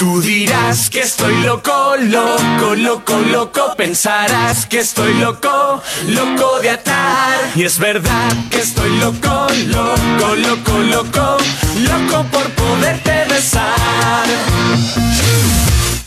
[0.00, 3.74] Tú dirás que estoy loco, loco, loco, loco.
[3.76, 7.34] Pensarás que estoy loco, loco de atar.
[7.54, 9.28] Y es verdad que estoy loco,
[9.68, 11.36] loco, loco, loco,
[11.84, 14.26] loco por poderte besar.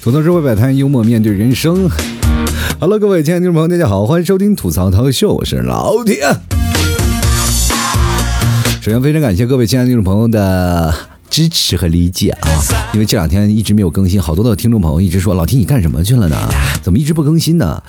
[0.02, 1.88] 吐槽社会百态，幽默面对人生。
[2.80, 6.28] Hello，各位亲爱的听众朋友，大家好，欢迎收听吐槽涛秀，我是老铁。
[8.82, 10.92] 首先，非常感谢各位亲爱的听众朋友的
[11.34, 12.48] 支持和理解啊！
[12.94, 16.38] 因为这两天一直没有更新，好多的听众朋友一直说老 T 你干什么去了呢？
[16.84, 17.82] 怎么一直不更新呢？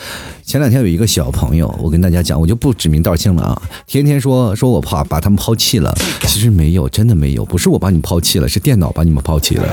[0.42, 9.64] 前两天有一个小朋友，我跟大家讲，我就不指名道姓了啊，天天说说我怕把他们抛弃了，其实没有，真的没有，不是我把你们抛弃了，是电脑把你们抛弃了。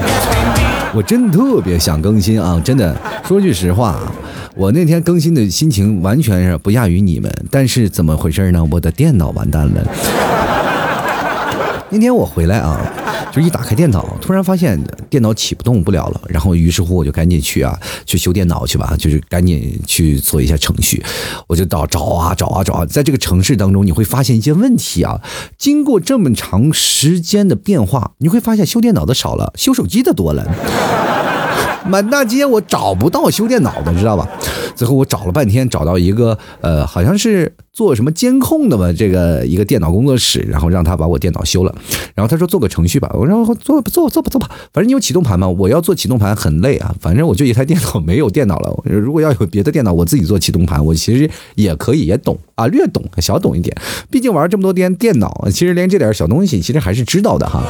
[0.93, 2.61] 我真特别想更新啊！
[2.65, 2.93] 真的，
[3.25, 3.97] 说句实话，
[4.53, 7.33] 我那天更新的心情完全是不亚于你们。
[7.49, 8.61] 但是怎么回事呢？
[8.69, 10.30] 我的电脑完蛋了。
[11.93, 12.79] 那天我回来啊，
[13.33, 16.21] 就一打开电脑，突然发现电脑启不动不了了。
[16.29, 21.03] 然后于是乎我就赶紧去啊，去修电脑去吧，就是赶紧去做一下程序。
[21.47, 25.19] 我就到找啊找啊找啊，在这个城市当中，你会发现一些问题啊。
[25.57, 30.47] 经过这么长时间的变化，你会发现修电脑的少了，修手机的多了。
[31.85, 34.25] 满大街我找不到修电脑的，知道吧？
[34.75, 41.73] 最后我找了半天，找到一个呃，好像是做什么监控的吧，这个一个电脑工作室，然后让他把我电脑修了。
[42.13, 46.93] 然后他说做个程序吧，我说做做做吧做吧，反正你有启动盘嘛，我要做启动盘很累啊。
[46.99, 53.73] 反正我就一台电脑没有电脑了，如果要有别的电脑，我自己做启动盘，我其实也可以，也懂啊，略懂，小懂一点。
[54.09, 57.63] 毕竟玩这么多天电脑，其实连这点小东西其实还是知道的哈。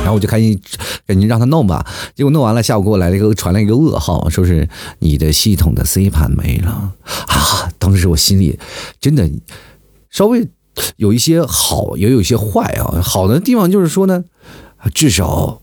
[0.00, 0.60] 然后我就开心
[1.06, 6.92] 赶紧让他弄吧，结果弄完了，下午给我来了一个传来一个噩耗，说是你的系统的 C 盘没了
[7.28, 7.70] 啊！
[7.78, 8.58] 当时我心里
[9.00, 9.30] 真真的
[10.10, 10.48] 稍微
[10.96, 13.00] 有一些好，也有一些坏啊。
[13.02, 14.24] 好的地方就是说呢，
[14.94, 15.60] 至少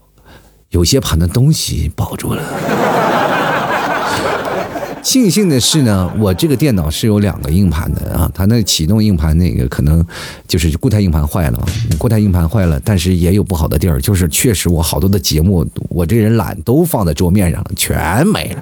[0.70, 2.44] 有些盘的东西保住了。
[5.02, 10.06] 庆幸的是呢，我这个电脑是有两个硬盘的啊，它那启动硬盘那个可能
[10.46, 11.66] 就是固态硬盘坏了嘛，
[11.98, 18.62] 固态硬盘坏了，但是也有不好的地儿，就是确实我好多的节目，我这人懒，都放在桌面上了，全没了。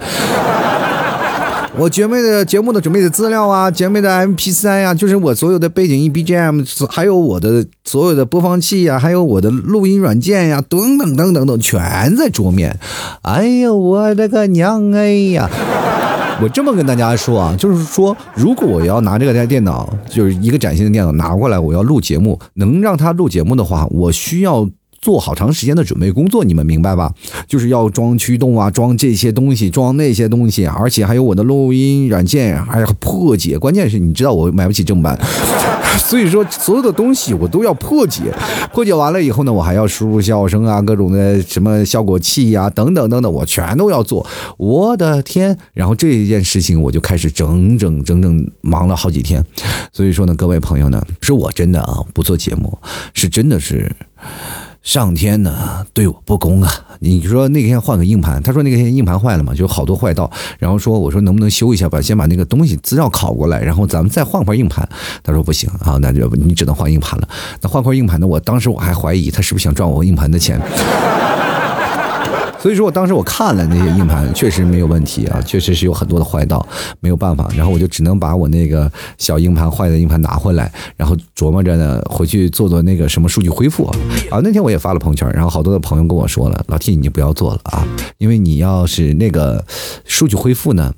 [1.80, 12.80] 我节目的节目的准备的资料啊，节目的 MP3 呀，就是我所有的背景音 BGM，还有我的所有的播放器呀，还有我的录音软件呀，等等等等等，全在桌面。
[13.22, 15.48] 哎呀，我的个娘哎呀！
[16.42, 24.68] 我这么跟大家说啊，就是说，如果我要拿这个台电脑，就是一个崭新的电脑拿过来，我要录节目，能让它录节目的话，我需要
[25.00, 27.14] 做好长时间的准备工作，你们明白吧？
[27.48, 33.58] 就是要装驱动啊，装这些东西，装那些东西，而且还有我的录音软件，还要破解。
[33.58, 35.18] 关键是你知道我买不起正版。
[35.98, 38.22] 所以说，所有的东西我都要破解，
[38.72, 44.26] 破解完了以后呢，我还要输入笑声啊，各种的什么效果器呀，等等等等，我全都要做。
[44.58, 45.58] 我的天！
[45.74, 49.44] 然后这一件事情，我就开始整整整整忙了好几天。
[49.92, 52.78] 所以说呢，各位朋友呢，是我真的啊，不做节目，
[53.14, 53.92] 是真的是。
[54.88, 56.72] 上天呢对我不公啊！
[57.00, 60.32] 你说那天换个硬盘，他说那天硬盘坏了嘛，就好多坏道。
[60.60, 64.88] 然后说我说能不能修一下吧，先把那个东西资料拷过来，然后咱们再换块硬盘。
[65.22, 67.28] 他说不行啊，那就你只能换硬盘了。
[67.60, 68.26] 那换块硬盘呢？
[68.26, 70.58] 我当时我还怀疑他是不是想赚我硬盘的钱。
[72.68, 76.68] 所以说我当时我看了那些硬盘，确实没有问题啊， 确实是有很多的坏道，
[77.00, 83.86] 没有办法，然后我就只能把我那个小硬盘坏的硬盘拿回来，然后琢磨着呢回去做做那个什么数据恢复
[84.30, 84.42] 啊。
[84.44, 89.64] 那天我也发了朋友圈，然后好多的朋友跟我说了，老 T 你就不要做了啊，因为你要是那个
[90.04, 90.94] 数据恢复呢，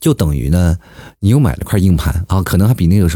[0.00, 0.76] 就等于呢
[1.20, 3.08] 你又买了块硬盘啊，可能还比那个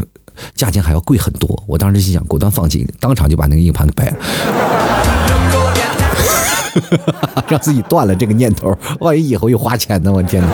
[0.55, 1.61] 价钱还要贵很多。
[1.67, 4.15] 我当时心想果断放弃，当场就把那个硬盘给掰了。
[7.47, 10.11] 让自己断了这个念头，万一以后又花钱呢？
[10.11, 10.49] 我天哪！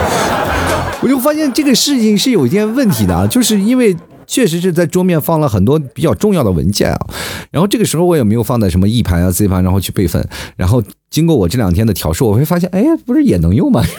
[1.02, 3.96] 我就发现这个事情是有一件问题的啊，就是因为
[4.28, 7.08] 确实是在桌面放了很多比较重要的文件啊，
[7.52, 13.84] 然后这个时候我也没有放在什么 E 盘啊、Z 盘，然后去备份，然后经过我这两天的调试，我会发现，哎，不是也能用吗？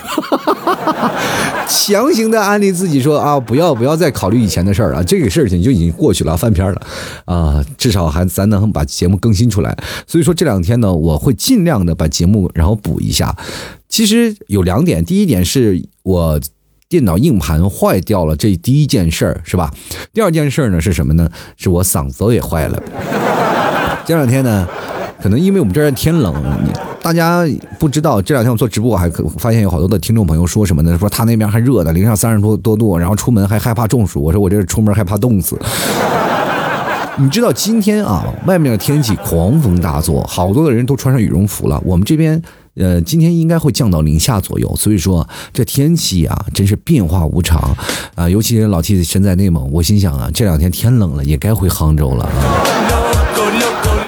[1.68, 6.80] 强行的安利自己说啊，不要不要再考虑以前的事儿了，这个事情就已经过去了，翻篇了
[7.24, 9.76] 啊，至少还咱能把节目更新出来。
[10.06, 13.36] 所以说这两天呢，我会尽量的把节目然后补一下。
[13.88, 16.40] 其实有两点，第一点是我
[16.88, 19.70] 电脑硬盘坏掉了，这第一件事儿是吧？
[20.12, 21.28] 第二件事儿呢是什么呢？
[21.56, 22.82] 是我嗓子也坏了。
[24.04, 24.66] 这两天呢。
[25.18, 26.32] 可能因为我们这儿天冷，
[27.02, 27.42] 大家
[27.80, 30.96] 不知道这两天我做直播，我还发现有好多的听众朋友说什么呢？
[30.98, 34.22] 说他那边还热呢，零上三十多多度，然后出门还害怕中暑。
[34.22, 35.58] 我说我这出门害怕冻死。
[37.18, 41.82] 你知道今天啊，外面的天气狂风大作，好多的人都穿上羽绒服了。
[41.84, 42.40] 我们这边
[42.76, 47.74] 呃，今天应该会降到零下左右，所以说这天气啊，真是变化无常
[48.14, 48.28] 啊。
[48.28, 52.30] 尤其是老 T 身在内蒙，我心想啊，这两天天冷了，也该回杭州了啊。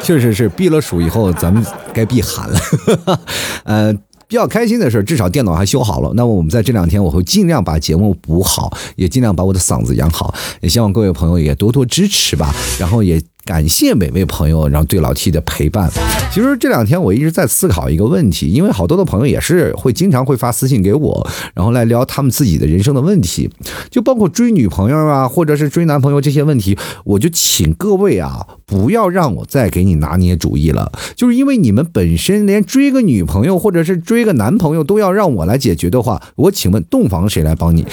[0.02, 2.60] 确实是避了暑以后，咱们该避寒了。
[3.64, 3.92] 呃，
[4.26, 6.12] 比较开心的是，至少电脑还修好了。
[6.14, 10.34] 那么我们在这两天，我会尽量把节目补好，也尽量把我的嗓子养好。
[10.60, 12.54] 也希望各位朋友也多多支持吧。
[12.78, 13.18] 然后也。
[13.48, 15.90] 感谢每位朋友，然后对老 T 的陪伴。
[16.30, 23.48] 其实这两天我一直在思考一个问题，因为好多的朋友也是会经常会发私信给我，然后来聊他们自己的人生的问题，
[23.88, 26.76] 就包括追女朋友啊，或者是追男朋友这些问题。
[27.04, 37.86] 我就请各位啊，不要让我再给你拿捏主意了，就是因为你们本身连追个女朋友或者是追个男朋友都要让我来解决的话，我请问洞房谁来帮你？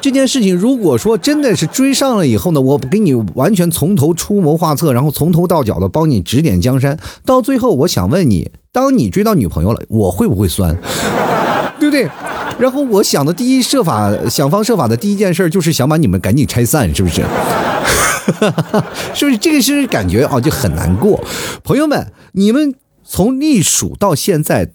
[0.00, 10.76] 这件事情，如果说真的是追上了以后呢，我给你完全从头出谋划策，然后从头到脚的帮你指点江山，到最后，我想问你，当你追到女朋友了，我会不会酸？
[11.78, 12.08] 对不对？
[12.58, 17.22] 然后我想的第一设法，想方设法的第一件事就是想把你们赶紧拆散，是不是？
[19.14, 21.22] 是不是这个是感觉啊，就很难过？
[21.62, 22.74] 朋友们，你们
[23.04, 24.70] 从隶属到现在。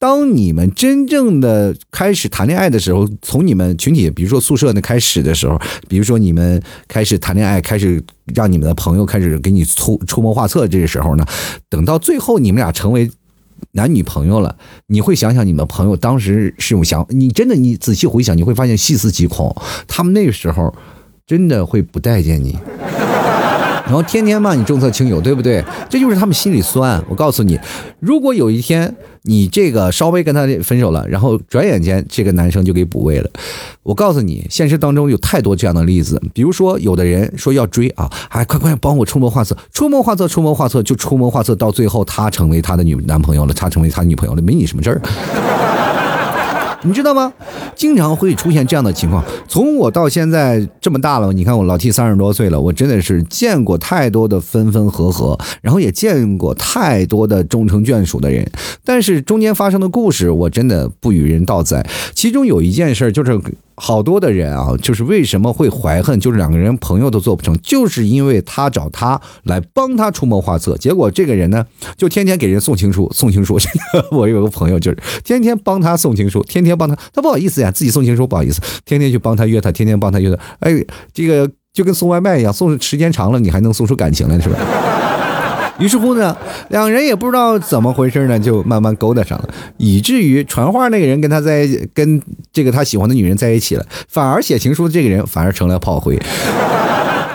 [0.00, 8.02] 当你们真正的开始谈恋爱的时候，从你们群体，比如说宿舍那开始的时候，比如说你们开始谈恋爱，开始
[8.34, 11.26] 让你们的朋友开始给你出出谋划策，这个时候呢，
[11.68, 13.10] 等到最后你们俩成为
[13.72, 14.56] 男女朋友了，
[14.86, 19.54] 你会想想你们朋友当时是用想，你真的你仔细回想，你会发现细思极恐，
[19.86, 20.74] 他们那个时候
[21.26, 22.56] 真的会不待见你。
[23.90, 25.64] 然后天天骂你重色轻友，对不对？
[25.88, 27.02] 这就是他们心里酸。
[27.08, 27.58] 我告诉你，
[27.98, 33.28] 如果有一天你这个稍微跟他分手了，然后转眼间这个男生就给补位了，
[33.82, 36.22] 我告诉你，现实当中有太多这样的例子。
[36.32, 45.89] 比如说，有的人说要追啊，哎，快快帮我出谋划策，出谋划策，出谋划策，就出谋划策，到最后他成为他的女男朋友了，他成为他女朋友了，没你什么事儿。
[46.82, 47.32] 你知道吗？
[47.74, 49.22] 经常会出现这样的情况。
[49.46, 58.50] 从我到现在这么大了，你看我老弟三十多岁了，我真的是见过太多的分分合合，然后也见过太多的终成眷属的人。
[58.84, 61.86] 但是中间发生的故事，我真的不与人道哉。
[62.14, 63.38] 其中有一件事就是。
[63.82, 71.64] 好多的人啊，就是为什么会怀恨，就是两个人朋友都做不成，就是因为他找他来帮他出谋划策，结果这个人呢，
[71.96, 73.58] 就天天给人送情书，送情书。
[74.10, 80.72] 我有个朋友就是天天帮他送情书，天天帮他，他不好意思呀，自己送情书不好意思，天天去帮他约他，天天帮他约他，哎，
[81.14, 84.58] 这个就跟送外卖一样，送时间长了，你还能送出感情来，是吧？
[85.80, 86.36] 于是乎呢，
[86.68, 89.48] 两人也不知道怎么回事呢，就慢慢勾搭上了，
[89.78, 92.22] 以至于传话那个人跟他在跟
[92.52, 96.18] 这个他喜欢的女人在一起了，反而写情书的这个人反而成了炮灰。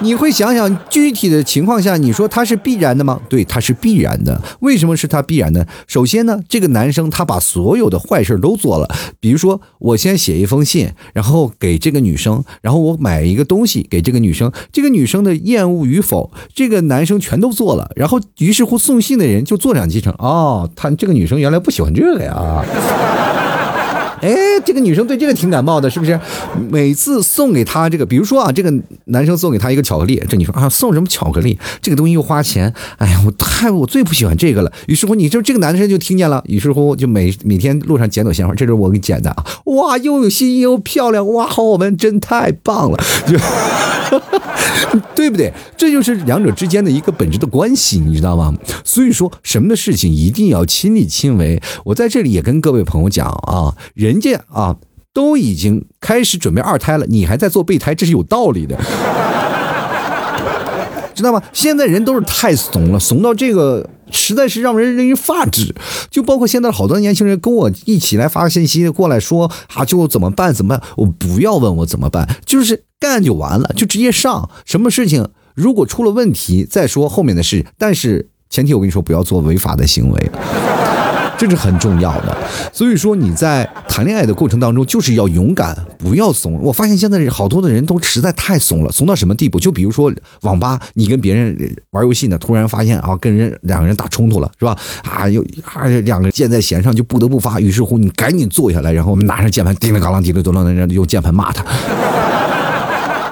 [0.01, 3.19] 你会想想具体的情况下，你说他是必然的吗？
[3.29, 4.41] 对，他是必然的。
[4.59, 5.65] 为什么是他必然的？
[5.87, 22.65] 首先呢，这个男生他把所有的坏事都做了，比如说我先写一封信，然后给这个女生，然后我买一个东西给这个女生，这个女生的厌恶与否，这个男生全都做了，然后于是乎送信的人就坐两机成，哦，他这个女生原来不喜欢这个呀。
[24.21, 24.33] 哎，
[24.65, 26.19] 这个女生对这个挺感冒的，是不是？
[26.69, 28.73] 每次送给她这个，比如说啊，这个
[29.05, 31.57] 男生送给她一个巧克力，这女生啊，送什么巧克力？
[31.81, 34.71] 这个东西又花钱，哎呀，我太我最不喜欢这个了。
[34.87, 39.45] 于是乎，你就这个男生就听见了，于是乎就每每天路上捡朵鲜花，这是我给捡的啊！
[39.65, 42.97] 哇，又有心又漂亮，哇，好我们真太棒了，
[43.27, 43.37] 就
[45.15, 45.51] 对不对？
[45.75, 48.53] 这就是两者之间的一个本质的关系，你知道吗？
[48.83, 51.61] 所以说，什么的事情一定要亲力亲为。
[51.83, 53.75] 我在这里也跟各位朋友讲啊。
[54.05, 54.75] 人家啊，
[55.11, 58.77] 都已经开始准备二胎了，你还在做备胎，这是有道理的，
[61.15, 61.41] 知道吗？
[61.51, 65.73] 现在人都是太怂了，怂到这个实在是让人令人发指。
[66.11, 70.53] 就包括现在好多年轻人跟我一起来发信息过来说啊，就怎么办？
[70.53, 70.87] 怎么办？
[70.97, 74.47] 我不要问我怎么办，就是干就完了，就直接上。
[74.65, 80.31] 什么事情如果出了问题再说后面的事，但是前提我跟你说，不要做违法的行为。
[81.37, 82.35] 这是很重要的，
[82.71, 86.59] 所以说你在谈恋爱的过程当中，就是要勇敢，不要怂。
[86.61, 89.59] 我发现现在好多的人都实在太怂了，怂到什么地步？
[89.59, 90.11] 就比如说
[90.41, 94.77] 网吧，你跟别人玩游戏呢，突然发现啊，跟人两个人打冲突了，是吧？
[95.03, 97.59] 啊，又啊，两个箭在弦上，就不得不发。
[97.59, 101.63] 于是乎，你赶紧坐下来，然后我们拿上键盘，叮铃咣啷，叮铃咣啷的用键盘骂他。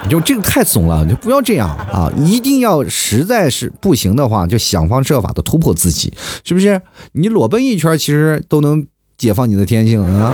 [0.09, 2.11] 就这个太怂了，就不要这样啊！
[2.17, 6.81] 一定要实在是不行的话，就想方设法的突破自己，是不是？
[7.13, 8.85] 你裸奔一圈，其实都能
[9.17, 10.33] 解放你的天性啊！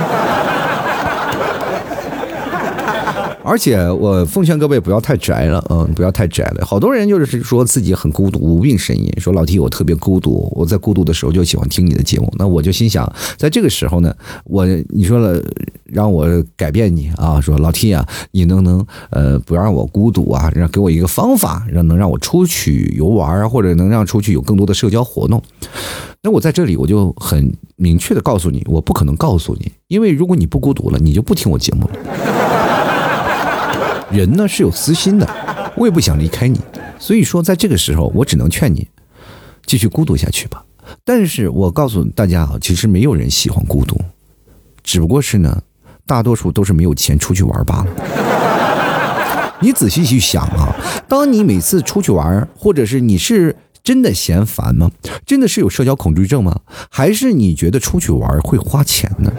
[3.49, 6.63] 而且我奉劝各位不要太宅了，嗯，不要太宅了。
[6.63, 12.31] 好多人就是说自己很孤独，无病呻吟，说老 T 我特别孤独，我在孤独的时候就喜欢听你的节目。
[12.37, 15.41] 那我就心想，在这个时候呢，我你说了
[15.85, 25.41] 让我改变你啊，说老 T 啊，你能不能呃不让我孤独啊，让给我一个方法，让能让我出去游玩啊，或者能让出去有更多的社交活动。
[26.21, 32.68] 那我在这里我就很明确的告诉你，我不可能告诉你，因为如果你不孤独了，你就不听我节目了。
[34.11, 35.27] 人呢是有私心的，
[35.75, 36.59] 我也不想离开你，
[36.97, 38.87] 所以说在这个时候，我只能劝你
[39.65, 40.63] 继续孤独下去吧。
[41.05, 43.95] 但是我告诉大家啊，其实没有人喜欢孤独，
[44.83, 45.61] 只不过是呢，
[46.07, 47.87] 大多数都是没有钱出去玩罢了。
[49.61, 50.73] 你仔细去想啊，
[51.07, 54.89] 当你每次出去玩，或者是你是真的嫌烦吗？
[55.25, 56.61] 真的是有社交恐惧症吗？
[56.89, 59.31] 还是你觉得出去玩会花钱呢？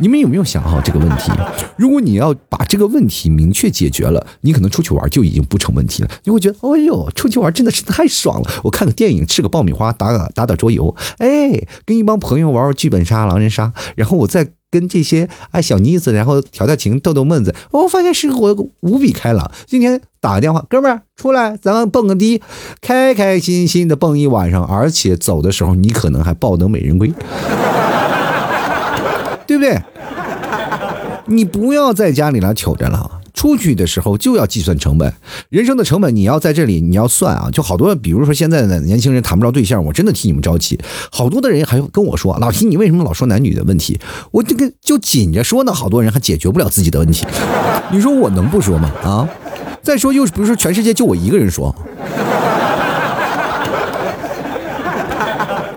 [0.00, 1.30] 你们有没有想好这个问题？
[1.76, 6.10] 如果你要把这个问题明确解决了，你可能出去玩就已经不成问题了。
[6.24, 8.50] 你会觉得，哎呦，出去玩真的是太爽了！
[8.64, 19.50] 我看个电影，吃个爆米花，打打打打桌游，哎，跟一帮朋友玩玩剧本杀、狼人杀，然后我再跟这些哎小妮子，然后调调情、逗逗闷子，我发现生活无比开朗。
[19.66, 22.40] 今天打个电话，哥们儿出来，咱们蹦个迪，
[22.80, 27.12] 开开心心的蹦一晚上，而且走的时候你可能还抱得美人归。
[29.50, 29.76] 对不对？
[31.26, 35.12] 你不要在家里来瞅着了，出去的时候就要计算成本。
[35.48, 37.48] 人生的成本你要在这里你要算啊。
[37.52, 40.78] 就好多，比如说现在的年轻人谈不着对象，我真的替你们着急。
[41.10, 43.98] 好多的人还跟我说，老提你为什么老说男女的问题？
[44.30, 47.26] 我这个就紧着说呢，好多人还解决不了自己的问题。
[47.90, 48.88] 你说我能不说吗？
[49.02, 49.28] 啊？
[49.82, 51.74] 再说又不是全世界就我一个人说，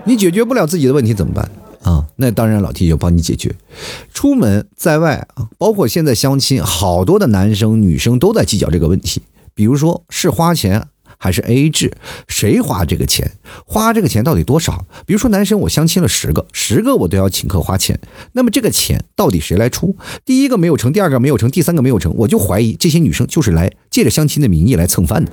[0.05, 1.49] 你解决不了自己的问题怎么办？
[1.83, 3.53] 啊，那当然，老 T 就帮你解决。
[4.13, 9.21] 出门在外啊，包括现在相亲，好多的男生女生都在计较这个问题。
[9.53, 10.87] 比如说是花钱
[11.17, 11.93] 还是 AA 制，
[12.27, 13.33] 谁花这个钱？
[13.65, 14.85] 花这个钱到底多少？
[15.05, 17.99] 比如说男生我相亲了十个，十个我都要请客花钱，
[18.31, 19.95] 那么这个钱到底谁来出？
[20.25, 25.31] 第一个没有成，第二个没有成，第三个没有成，我就怀疑这些女生就是来借着相亲的名义来蹭饭的。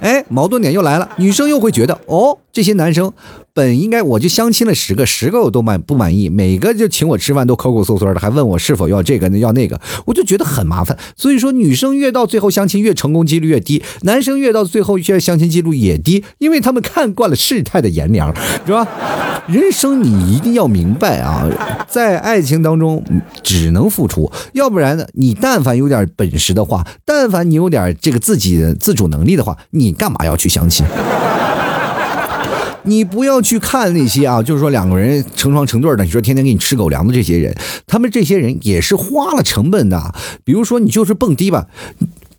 [0.00, 3.12] 哎，矛盾点又来了，女生又会觉得哦，这些男生
[3.52, 10.96] 本应该我就相亲了十个，十个我都满不满意，每个就请我吃饭都抠抠搜搜的，还问我是否要这个要那个，我就觉得很麻烦。
[11.16, 18.86] 所以说，女生越到最后相亲越成功几率越低，男生越到最后越相亲几率也低，因为他们看惯了世态的炎凉，是吧？
[19.48, 21.48] 人生你一定要明白啊，
[21.88, 23.02] 在爱情当中
[23.42, 30.84] 只能付出，要不然呢，你但凡有点本事的话，但凡你有点这个自己自主能力的话，你干嘛要去相亲？
[32.84, 37.54] 你不要去看那些啊，就是说两个人成双成对的，你说天天给你吃狗粮的这些人，
[37.86, 40.14] 他们这些人也是花了成本的。
[40.44, 41.66] 比如说你就是蹦迪吧。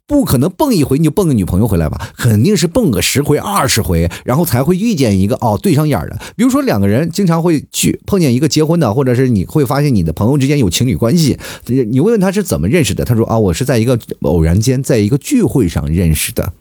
[0.08, 2.10] 不可能蹦一回你就蹦个女朋友回来吧？
[2.18, 6.18] 肯定是蹦个十回二十回，然后才会遇见一个哦对上眼的。
[6.36, 11.38] 比如说两个人经常会去碰见一个结婚的，或者是你会发现你的朋友之间有情侣关系。
[11.68, 13.06] 你问问他是怎么认识的？
[13.06, 16.54] 他说啊，我是在一个偶然间，在一个聚会上认识的。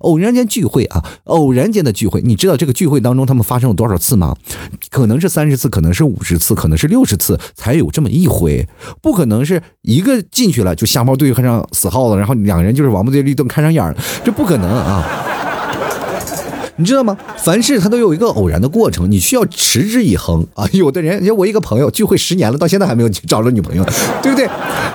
[0.00, 4.36] 偶然间聚会啊，偶然间的聚会，你知道这个聚会当中他们发生了多少次吗？
[4.90, 8.68] 可能是三十次，可能是五十次，可能是六十次才有这么一回，
[9.02, 15.37] 不可能是一个进去了就瞎猫对上死耗子，然后两个人就是王八对绿灯看上眼了，这不可能啊。
[16.78, 17.18] 你知道吗？
[17.38, 20.64] 凡事它都有一个偶然的过程，你需要持之以恒 啊！
[20.72, 23.84] 有的人，像我一个朋友聚会十年了，到现在还没有找着女朋友，
[24.22, 24.48] 对不对？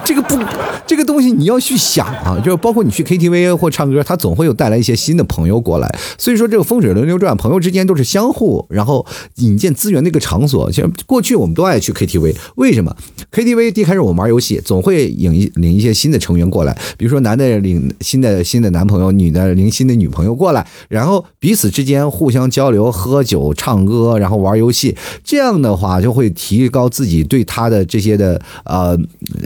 [0.06, 0.40] 这个不，
[0.88, 5.96] 这个东西你要去想啊，就是包括你去 KTV 或唱歌，他总会有带来一些新的朋友过来。
[6.18, 10.72] 所以说，这个风水轮流转，朋友之间都是相互，然后引荐资源的一个场所。
[10.72, 12.96] 像过去我们都爱去 KTV，为什么
[13.34, 21.73] ？KTV 一开始我们玩游戏，总会引一领一些新的成员过来，比如说男的领新的新的男朋友，女的领新的女朋友过来，然后彼此。
[21.74, 28.96] 之间互相交流、喝酒、唱歌，然后玩游戏，这样的话就会提高自己对他的这些的呃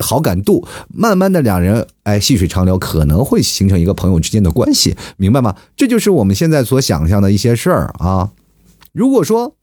[0.02, 0.68] 好感度。
[0.94, 5.56] 慢慢的，两人哎细水长流，可能会形成一个朋友之间的关系，明白吗？
[5.78, 8.32] 这就是我们现在所想象的一些事儿啊。
[8.92, 9.54] 如果说，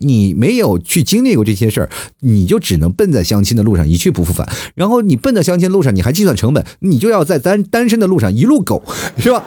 [0.00, 1.90] 你没有去经历过这些事儿，
[2.20, 4.48] 你就只能奔在相亲的路上一去不复返。
[4.74, 8.82] 然后你奔在相亲路上，你还计算成本，你就要在单单身的路上一路苟，
[9.18, 9.42] 是吧？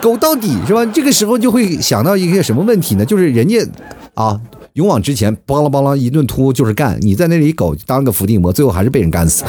[0.00, 0.84] 苟到底，是吧？
[0.86, 3.04] 这个时候就会想到一个什么问题呢？
[3.04, 3.58] 就是人家
[4.14, 4.40] 啊，
[4.74, 9.44] 勇往直前，邦啷邦啷一顿突就是干，你在那里苟，当个伏地魔，最后还是被人干死。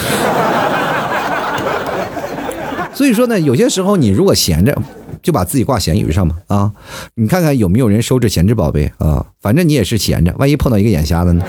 [2.97, 4.75] 所以说呢，有些时候你如果闲着。
[5.23, 6.71] 就把自己挂闲鱼上嘛啊！
[7.15, 9.25] 你看看有没有人收这闲置宝贝啊？
[9.41, 11.43] 反正你也是闲着，万一碰到一个眼瞎的呢？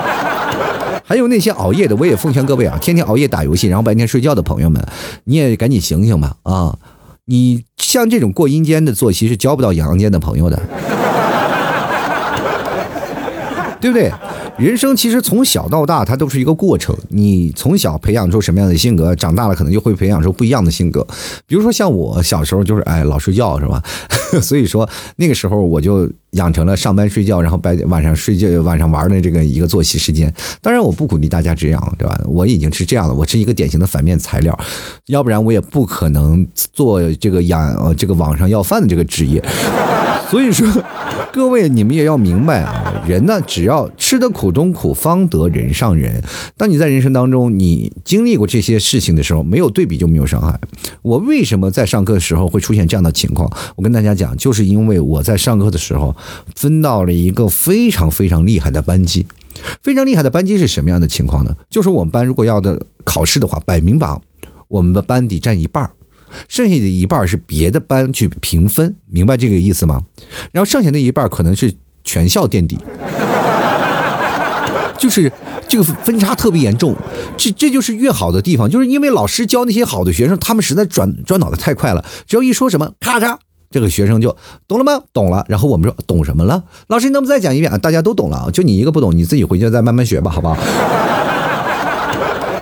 [1.04, 4.84] 还有那些熬夜的，我也奉劝各位啊，天天熬夜打游戏，然后白天睡觉的朋友们，
[5.24, 6.76] 你也赶紧醒醒吧啊！
[7.26, 10.60] 你像这种过阴间的作息是交不到阳间的朋友的，
[13.84, 14.10] 对不对？
[14.56, 16.96] 人生其实从小到大，它都是一个过程。
[17.10, 21.06] 你从小培养出什么样的性格，长大了可能就会培养出不一样的性格。
[21.46, 23.82] 比如说像我小时候就是哎老睡觉是吧？
[24.40, 30.32] 所以说那个时候我就养成了上班睡觉，然后白晚上睡觉晚上玩的这个一个作息时间。
[30.62, 32.18] 当然我不鼓励大家这样，对吧？
[32.24, 34.58] 我已经是这样了，我是一个典型的反面材料，
[35.08, 39.44] 要不然我也不可能做这个养呃这个网上要饭的这个职业。
[40.30, 40.66] 所以说，
[41.32, 46.22] 各位你们也要明白啊，人呢，只要吃得苦中苦，方得人上人。
[46.56, 50.58] 当你在人生当中你经历过这些事情的时候，没有对比就没有伤害。
[51.02, 53.50] 我为什么在上课的时候会出现这样的情况？
[53.76, 56.14] 我跟大家讲，就是因为我在上课的时候
[56.56, 59.26] 分到了一个非常非常厉害的班级。
[59.82, 61.54] 非常厉害的班级是什么样的情况呢？
[61.70, 64.20] 就是我们班如果要的考试的话，百名榜，
[64.66, 65.90] 我们的班底占一半儿。
[66.48, 70.02] 剩下的一半是别的班去评分，明白这个意思吗？
[70.52, 71.72] 然后剩下的一半可能是
[72.02, 72.78] 全校垫底，
[74.98, 75.32] 就是
[75.68, 76.94] 这个分差特别严重。
[77.36, 83.36] 这这就是越好的地方，就是因为老师教那些好的学生，他们实在转转脑袋太快了，只要一说什么，咔嚓，
[83.70, 84.36] 这个学生就
[84.68, 85.02] 懂了吗？
[85.12, 85.44] 懂了。
[85.48, 86.64] 然后我们说懂什么了？
[86.88, 87.78] 老师，你能不能再讲一遍啊？
[87.78, 90.56] 大家都懂了啊，就你一个不懂，你自己回去再慢慢学吧，好不好？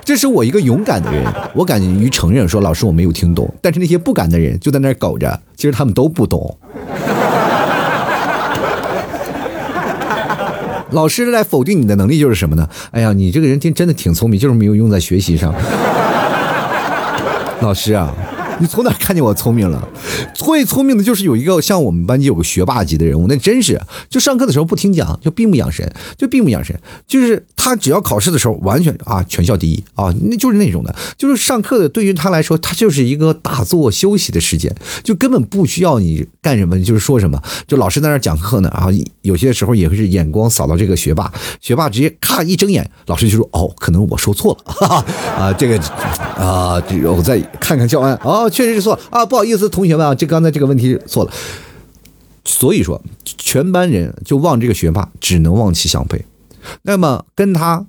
[0.05, 3.53] 这是我一个勇敢的人， 我敢于承认说老师我没有听懂。
[3.61, 6.57] 但是那些不敢的人就在那儿苟着，其实他们都不懂。
[10.91, 12.69] 老师来否定你的能力就是什么呢？
[12.91, 15.55] 哎呀，你这个人挺真的挺聪明，就是没有用在学习上。
[17.63, 18.13] 老师啊。
[18.61, 19.89] 你从哪看见我聪明了？
[20.35, 26.79] 最聪明的就是有一个像我们班级有个学霸级的人物，那真是就上课的时候不听讲，就闭目养神，就闭目养神。
[27.07, 30.95] 就是他只要考试的时候，完全啊全校第一啊，那就是那种的。
[31.17, 37.41] 就是上课的对于他来说，他就是一个打坐休息的时间，就根本不需要你干什么，就是说什么。
[37.67, 38.91] 就老师在那讲课呢，然啊，
[39.23, 45.05] 有些时候也会是眼光扫到这个学霸，学霸直接咔一睁眼，老师就说哦，可能我说错了，哈 哈
[45.39, 45.79] 啊，这个
[46.37, 48.51] 啊，我再看看教案啊哦。
[48.51, 51.33] 确实是错啊，不好意思，同学们啊，这刚才这个问题错了。
[52.45, 56.25] 所以说，全班人就望这个学霸，只能望其项背。
[56.83, 57.87] 那么跟他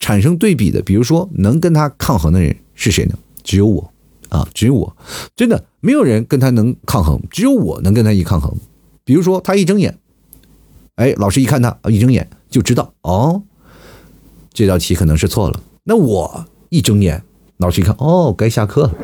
[0.00, 3.14] 产生对比的，比如说能跟他抗衡的人是谁呢？
[3.44, 3.92] 只有我
[4.28, 4.96] 啊，只有我，
[5.36, 8.52] 真的没有人跟他能抗衡，只有我能跟他一抗衡。
[9.04, 9.98] 比如说他一睁眼，
[10.96, 13.42] 哎，老师一看他一睁眼就知道哦，
[14.52, 15.60] 这道题可能是错了。
[15.84, 17.22] 那我一睁眼，
[17.58, 18.94] 老师一看哦，该下课了。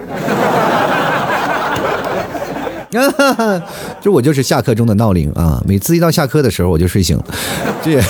[2.92, 3.62] 啊，
[4.00, 5.62] 就我就是下课中的闹铃啊！
[5.66, 7.24] 每次一到下课的时候，我就睡醒了。
[7.82, 8.00] 这，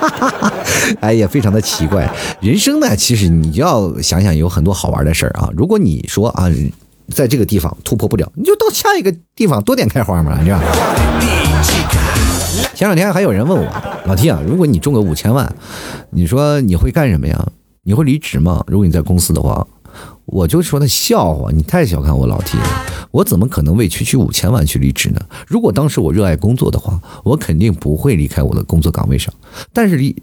[1.00, 2.10] 哎呀，非常的奇怪。
[2.40, 5.50] 人生呢，其实你就要想想，有很多好玩的事儿啊。
[5.54, 6.48] 如果你说啊，
[7.14, 10.58] 在这个地方突破不了，你就到下一个地方多点开花嘛，这样？
[12.74, 13.70] 前两天还有人问我，
[14.06, 15.54] 老 T 啊，如果你中个五千万，
[16.10, 17.46] 你说你会干什么呀？
[17.84, 18.64] 你会离职吗？
[18.66, 19.66] 如果你在公司的话。
[20.24, 22.64] 我就说他笑话，你太小看我老弟了，
[23.10, 25.20] 我怎么可能为区区五千万去离职呢？
[25.46, 29.34] 如果当时我热爱工作的话，我肯定不会离开我的工作岗位上。
[29.72, 30.16] 但是离，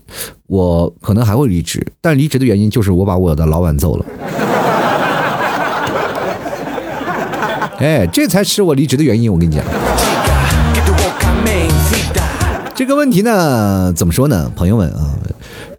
[0.48, 4.06] 我可能还会离职，但离职的原因就是我把我的老板揍了。
[7.80, 9.32] 哎，这才是我离职的原因。
[9.32, 9.64] 我跟你讲，
[12.74, 15.14] 这个问题呢，怎么说呢，朋友们啊？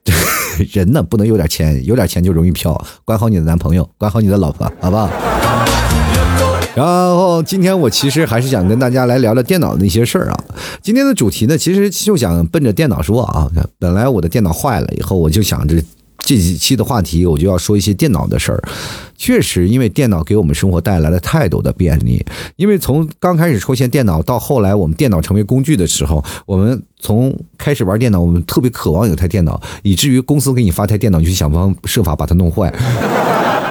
[0.72, 2.78] 人呢不能有点钱，有点钱就容易飘。
[3.04, 5.08] 管好你的男朋友，管好你的老婆，好不好？
[6.74, 10.44] 然后今天我其实还是想跟大家来聊聊电脑的那些事儿啊。
[10.82, 13.50] 今天的主题呢，其实就想奔着电脑说啊。
[13.78, 15.82] 本来我的电脑坏了以后，我就想着。
[16.30, 18.62] 这几期的话题，我就要说一些电脑的事儿。
[19.16, 22.24] 确实，因为电脑给我们生活带来了太多的便利。
[22.54, 32.72] 因为从刚开始出现电脑，到后来我们电脑成为工具的时候，我们从开始玩电脑，我们特别渴望有台电脑，以至于公司给你发台电脑，你去想方设法把它弄坏。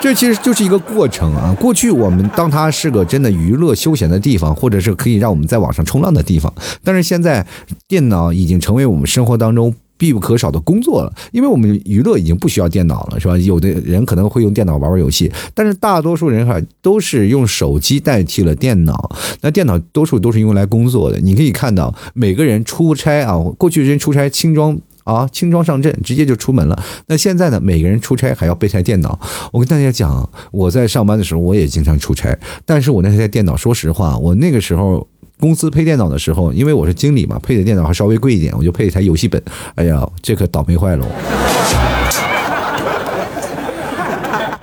[0.02, 1.56] 这其实就是一个过程啊。
[1.62, 7.48] 过去我们当它是个真的娱乐休闲的地方，或者是可以让我们在网上冲浪的地方，但是现在
[7.88, 9.74] 电脑已经成为我们生活当中。
[10.00, 13.38] 必不可少的工作了，因为我们娱乐已经不需要电脑了，是吧？
[13.38, 19.12] 有的人可能会用电脑玩玩游戏，但是大多数人哈都是用手机代替了电脑。
[19.42, 21.20] 那电脑多数都是用来工作的。
[21.20, 26.82] 你可以看到，每个人出差啊，过去人出差轻装啊，轻装上阵，直接就出门了。
[27.08, 29.20] 那现在呢，每个人出差还要备台电脑。
[29.52, 35.06] 我跟大家讲，我在上班的时候我也经常出差，但是我那台电脑，说实话，我那个时候。
[35.40, 39.42] 公司配电脑的时候，因为我是经理嘛，配的电脑还稍微贵一点，我就配一台游戏本。
[39.76, 41.06] 哎呀，这可倒霉坏了。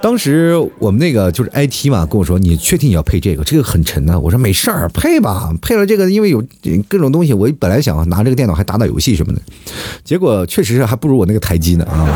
[0.03, 3.43] 当时我们那个就是 IT 嘛，跟我说：“你确定你要配这个？
[3.43, 5.53] 这个很沉呢。”我说：“没事儿，配吧。
[5.61, 6.45] 配了这个，因为有
[6.89, 9.41] 各种东西，我本来想拿这个电脑还打打游戏什么的，
[10.05, 12.07] 结果确实是还不如我那个台机呢啊！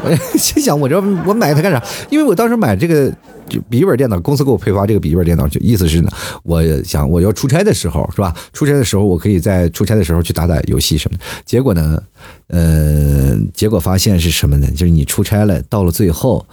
[0.02, 1.80] 我心想，我这我买它干啥？
[2.08, 3.12] 因为我当时买这个。”
[3.50, 6.08] 就笔记本电脑，公司给我配发这个笔记本电脑，就意思是呢，
[6.44, 8.34] 我想我要出差的时候，是吧？
[8.52, 11.24] 出差的时候，我可以在出差的时候去打打游戏什么的。
[11.44, 12.00] 结果呢，
[12.46, 14.66] 呃，结果发现是什么呢？
[14.70, 16.46] 就是你出差了，到了最后，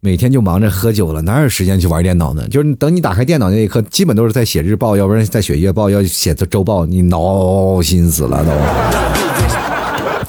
[0.00, 2.46] 每天就忙着喝酒了，哪有时间去玩电脑呢？
[2.48, 9.33] 就是等你打开电脑那一刻，基本都是在写日报，要不然在写月报，要写周报，你闹心死了都。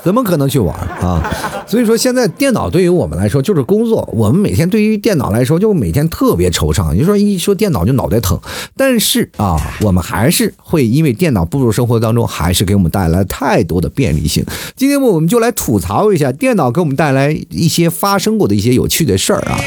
[0.06, 1.20] 怎么可能去玩啊？
[1.66, 4.08] 所以说，现在电脑对于我们来说就是工作。
[4.14, 6.94] 我们每天对于电脑来说，就每天特别惆怅。
[6.94, 8.40] 你说一说电脑就脑袋疼，
[8.78, 14.46] 但是啊，我们还是会因为电脑步入生活当中，还是给我们带来太多的便利性。
[14.76, 19.58] 今天我们就来吐槽一下电脑给我们带来一些发生过的一些有趣的事儿啊。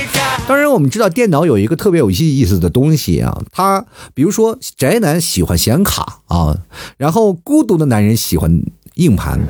[0.47, 6.57] 当然，我们知道电脑有一个特别有意思的东西啊，它比如说宅男喜欢显卡啊，
[6.97, 8.63] 然后孤独的男人喜欢
[8.95, 9.41] 硬盘。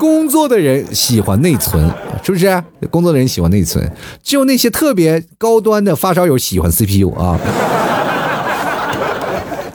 [0.00, 1.86] 工作的人喜欢内存，
[2.22, 2.64] 是不是？
[2.88, 3.86] 工作的人喜欢内存，
[4.22, 7.38] 就那些特别高端的发烧友喜欢 CPU 啊，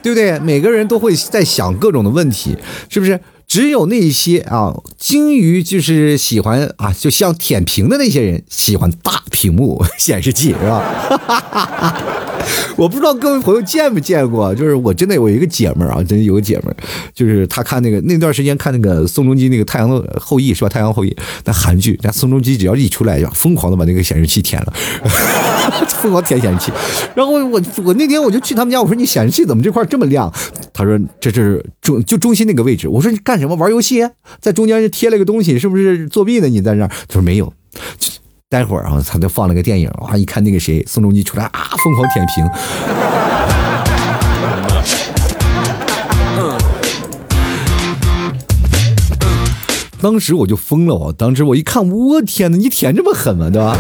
[0.02, 0.40] 对不对？
[0.40, 2.58] 每个人都会在想各种的问题，
[2.90, 3.20] 是不是？
[3.56, 11.96] 只有那些啊，精于就是喜欢啊，就像舔屏的那些人喜欢大屏幕 显示器，是吧？
[12.76, 16.76] 我不知道各位朋友见没见过，就是我真的有一个姐们儿啊，真的有个姐们儿，
[17.16, 20.68] 就是她看那个那段时间看那个宋仲基那个《太阳的后裔》是吧？
[20.70, 21.10] 《太阳后裔》
[21.46, 24.74] 那韩剧，那宋仲基只要一出来，就疯狂的把那个显示器舔了，
[26.06, 26.72] 疯狂舔显示器。
[27.16, 30.32] 然后我我那天我就去他们家，我说你显示器怎么这块这么亮？
[30.72, 32.88] 他说这是中就中心那个位置。
[32.88, 33.56] 我说你干什么？
[33.56, 34.08] 玩游戏？
[34.40, 36.48] 在中间贴了个东西，是不是作弊呢？
[36.48, 36.88] 你在那儿？
[37.08, 37.52] 他说没有。
[38.48, 40.16] 待会儿啊，他就放了个电影，哇！
[40.16, 42.46] 一看那个谁，宋仲基出来啊，疯狂舔屏。
[50.00, 53.50] 当时我就疯了，我当时我一看，我天哪，你舔这么狠吗？
[53.50, 53.76] 对吧？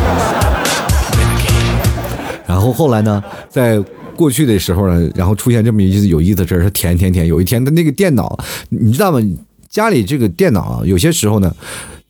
[2.47, 3.79] 然后后来呢，在
[4.15, 7.27] 过去的时候呢，然后出现这么一有意思的事儿，是舔舔舔。
[7.27, 8.38] 有一天他那个电脑，
[8.69, 9.19] 你知道吗？
[9.69, 11.55] 家里这个电脑啊，有些时候呢。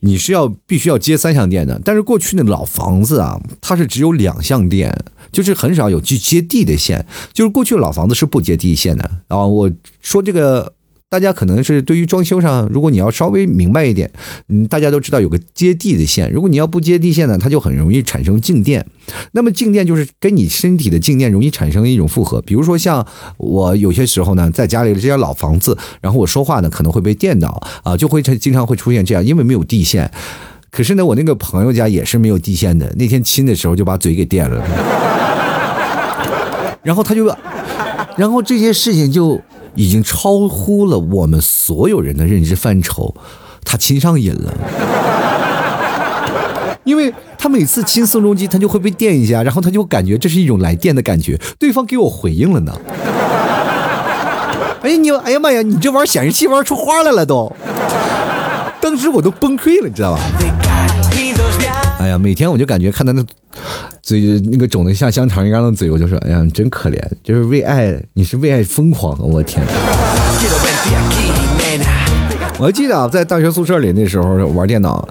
[0.01, 4.95] 你是要必须要接三项电的，但是过去那老房子啊，它是只有两项电，
[5.31, 9.43] 就是很少有去接地的线，就是过去老房子是不接地线的啊。
[9.47, 9.71] 我
[10.01, 10.74] 说这个。
[11.15, 14.11] 大家可能是对于装修上，如果你要稍微明白一点，
[14.49, 18.85] 嗯，大家都知道有个接地的线，如果你要不接地线呢，它就很容易产生静电。
[19.31, 22.41] 那么静电就是跟你身体的静电容易产生一种负荷。
[22.41, 27.47] 比如说像我有些时候呢，在家里的这些老房子，然后我说话呢可能会被电到
[27.83, 30.11] 啊，就会经常会出现这样，因为没有地线。
[30.69, 34.61] 可是呢，我那个朋友家也是没有地线的，那天亲的时候就把嘴给电了，
[36.83, 37.33] 然后他就，
[38.17, 39.41] 然后这些事情就。
[39.75, 43.13] 已经超乎了我们所有人的认知范畴，
[43.63, 44.53] 他亲上瘾了，
[46.83, 52.73] 因为他每次亲宋仲基，他就会被电一下，然后他就感觉这是一种来电的感觉，对方给我回应了呢。
[54.81, 57.51] 哎你，哎呀妈呀，你这玩显示器玩出花来了都，
[58.79, 60.19] 当时我都崩溃了，你知道吧？
[62.05, 63.25] 哎呀，每天我就感觉看他那
[64.03, 69.65] 嘴那个肿的像香肠一样的嘴，我就说，哎呀，你真可怜，就是为爱，你是为爱疯狂，我天。
[72.57, 75.05] 我还记得啊，在大学宿舍里那时候玩电脑，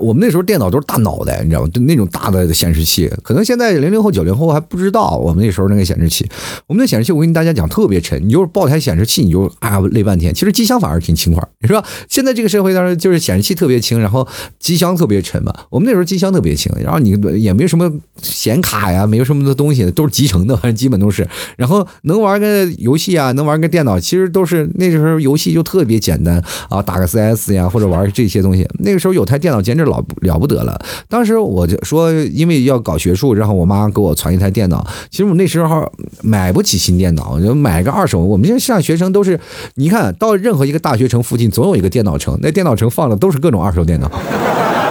[0.00, 1.68] 我们那时候电脑都是大脑袋，你知道吗？
[1.72, 3.08] 就那种大的显示器。
[3.22, 6.28] 可能现在零零后、九零后还不知道，我们那时候那个显示器，
[6.66, 10.34] 我们的显示器，我跟大家讲特别沉，你就是抱台显示器，你就啊累半天。
[10.34, 11.84] 其实机箱反而挺轻快，是吧？
[12.08, 14.26] 现在这个社会当中，就是显示器特别轻，然后
[14.58, 15.54] 机箱特别沉嘛。
[15.70, 17.88] 我们那时候机箱特别轻，然后你也没什么
[18.20, 21.26] 显卡呀，没有什么的东西，都是集成的，反正基本都是。
[21.56, 26.82] 然后能玩个游戏啊，能玩个电脑，其实都是那时候游戏就特别简单啊。
[26.88, 28.66] 打个 CS 呀，或者玩这些东西。
[28.78, 30.80] 那个时候有台电脑简直老了不得了。
[31.06, 34.86] 当时我就说，因为要搞学术，然后我妈给我传一台电脑。
[35.10, 35.86] 其实我那时候
[36.22, 38.20] 买不起新电脑，就买个二手。
[38.20, 39.38] 我们现在上学生都是，
[39.74, 42.38] 你看到任何一个大学城附近，总有一个电脑城。
[42.40, 44.10] 那电脑城放的都是各种二手电脑，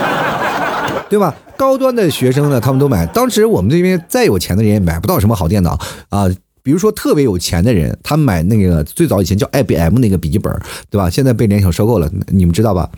[1.10, 1.33] 对吧？
[1.57, 3.07] 高端的学生呢，他们都买。
[3.07, 5.75] 当时我们这边再有钱的人也买不到什么好电脑
[6.10, 6.27] 啊。
[6.67, 10.53] 比如说特别有钱的人，他买那个最早以前叫 IBM 那个笔记本，
[10.89, 11.10] 对吧？
[11.10, 12.91] 现在被联想收购了，你们知道吧？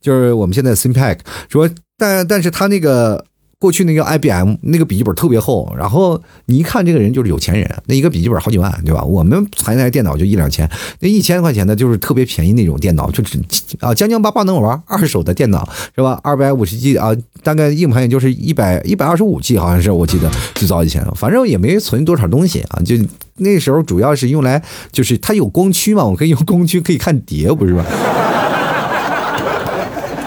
[0.00, 3.24] 就是我们现在 ThinkPad 说，但但是他那个
[3.58, 9.02] 过去那个 IBM 那个笔记本特别厚，然后你一看这个人就是有钱人，那一个笔记本好几万，对吧？
[9.02, 10.68] 我们才那台电脑就一两千，
[11.00, 13.40] 那一千块钱的就是特别便宜那种电脑，就只
[13.80, 16.20] 啊将将巴巴能玩，二手的电脑是吧？
[16.22, 22.94] 二百五十 G 啊，大概硬盘也就是一百一百二十五 G，好像是我记得最早以前，反正也没存多少东西啊，就
[23.36, 27.84] 那时候主要是用来就是它有光驱嘛，我可以用光驱可以看碟，不是吧？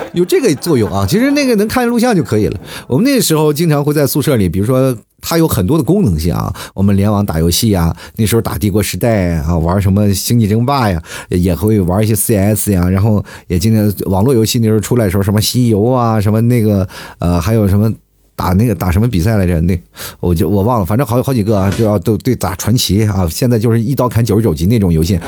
[0.13, 2.59] 有这个作用啊，其实那个能看录像就可以了。
[2.87, 16.87] 我们那时候经常会在宿舍里，比如说它有很多的功能性啊，我们联网打游戏啊，那时候打帝国时代啊，玩什么星际争霸呀，也会玩一些 CS 呀，然后也经常网络游戏那时候出来的时候，什么西游啊，什么那个
[17.19, 17.93] 呃，还有什么
[18.35, 19.59] 打那个打什么比赛来着？
[19.61, 19.77] 那
[20.19, 25.19] 我就我忘了，反正好好几个啊，就要都对打传奇啊，现在就是一刀砍九十九级那种游戏。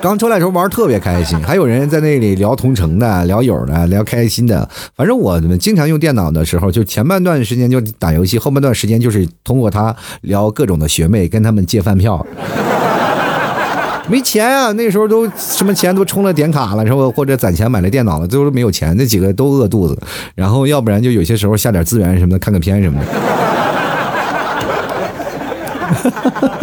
[0.00, 4.68] 刚出来的时候玩特别开心，还有人在那里聊同城的、聊友的、聊开心的。
[4.94, 12.24] 反正我们经常用电脑的时候，就前半段时间就打游戏，后半段时间就是通过它聊各种的学妹，跟他们借饭票。
[14.08, 17.10] 没钱啊，那时候都什么钱都充了点卡了，是吧？
[17.14, 19.98] 或者攒钱买了电脑了，最后都没有钱，那几个都饿肚子。
[20.34, 23.06] 然后要不然就有些时候下点资源什么的，看个片什么的。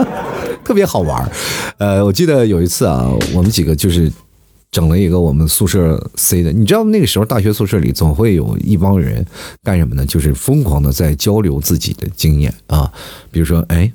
[0.66, 1.32] 特别好玩
[1.78, 4.12] 呃，我记得有一次啊，我们几个就是
[4.72, 9.24] 整了一个我们宿舍 C 的，你知道那个时候大学宿舍里总会有一帮人
[9.64, 10.06] 干什么呢？
[10.06, 12.92] 就是疯狂的在交流自己的经验啊，
[13.32, 13.90] 比如说，哎，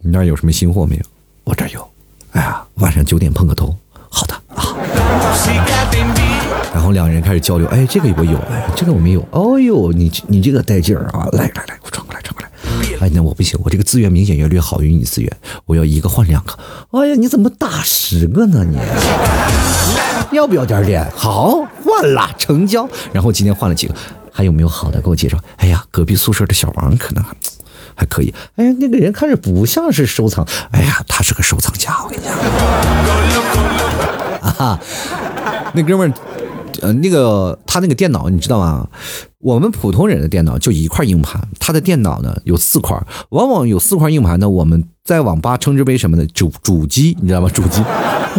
[0.00, 1.02] 你那有什么新货没有？
[1.44, 1.86] 我这有。
[2.30, 3.74] 哎呀，晚上九点碰个头，
[4.08, 4.76] 好的啊。
[6.72, 9.26] 然后两人开始交流，哎，这个我有，哎，这个我没有。
[9.32, 11.26] 哦呦，你你这个带劲儿啊！
[11.32, 12.20] 来来来，我转，过来。
[13.00, 15.30] 哎，那我不行，我这个资源明显要略好于你资源，
[15.66, 16.58] 我要一个换两个。
[16.90, 18.64] 哎呀，你怎么打十个呢？
[18.64, 21.08] 你要不要点脸？
[21.14, 22.88] 好，换了，成交。
[23.12, 23.94] 然后今天换了几个，
[24.32, 25.00] 还有没有好的？
[25.00, 25.38] 给我介绍。
[25.56, 27.24] 哎呀，隔壁宿舍的小王可能
[27.94, 28.34] 还可以。
[28.56, 30.46] 哎呀，那个人看着不像是收藏。
[30.72, 32.34] 哎呀，他是个收藏家，我跟你讲。
[34.58, 34.80] 啊，
[35.72, 36.14] 那哥们儿，
[36.80, 38.88] 呃，那个他那个电脑你知道吗？
[39.38, 46.26] 我们普通人的电脑就一块硬盘，他的电脑呢有四块，往往有四块硬盘呢，我们在网吧称之为什么呢？
[46.34, 47.48] 主主机，你知道吗？
[47.48, 47.82] 主机。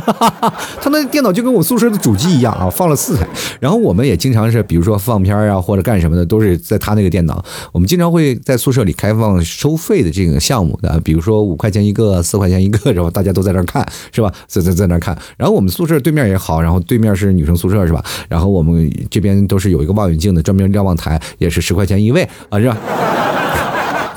[0.79, 3.27] 他那电脑就跟我宿舍的主机一样啊，放了四台。
[3.59, 7.43] 然后我们也经常是，比如说放片啊或者干什么的，都是在他那个电脑。
[7.71, 14.31] 我们经常会在宿舍里开放收费的这个项目的，比如说五块钱一个，四块钱一个，然后大家都在那看，是吧？
[14.45, 15.17] 在在在那看。
[15.37, 18.05] 然后我们宿舍对面也好，然后对面是女生宿舍，是吧？
[18.27, 22.77] 然后我们这边都是有一个望远镜的，专门瞭望台，也是十块钱一位啊，是吧？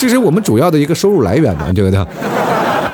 [0.02, 2.04] 这是我们主要的一个收入来源嘛，对不对？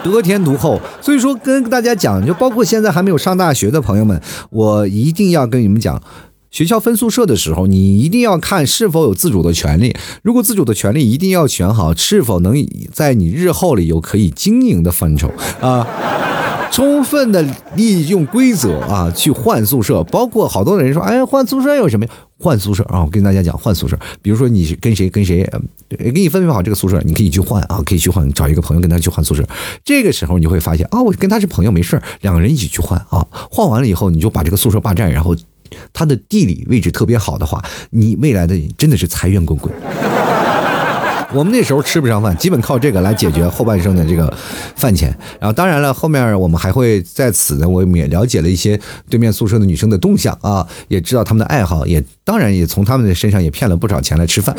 [0.04, 6.02] 得天独厚，所以说跟大家讲，就包括现在还没有上大学的朋友们，我一定要跟你们讲，
[6.50, 9.96] 学校分宿舍的时候，你一定要看是否有自主的权利。
[10.22, 12.54] 如果自主的权利，一定要选好是否能
[12.92, 15.86] 在你日后里有可以经营的范畴啊。
[16.70, 17.42] 充分的
[17.74, 22.12] 利用规则啊，去换宿舍，包括好多人说，哎，换宿舍有什么呀？
[22.40, 25.44] 换宿舍啊，我跟大家讲，换宿舍，比如说你跟谁跟谁，
[25.88, 29.44] 给你分配好这个宿舍，你可以去换啊，可以去换，找一个朋友跟他去换宿舍。
[29.84, 35.34] 这个时候你会发现啊，我跟他是朋友没事两个人一起去换啊，换完了以后你就把这个宿舍霸占，然后
[35.92, 39.74] 他的地理位置特别好的话，你未来的真的是财源滚滚。
[41.34, 44.32] 我们那时候吃不上饭，基本靠这个来解决后半生的这个
[44.76, 45.14] 饭钱。
[45.38, 54.56] 然后当然了，后面我们还会在此呢，我们也了解了一些对面宿舍的女生的动向啊，也知道她们的爱好，也当然也从她们的身上也骗了不少钱来吃饭。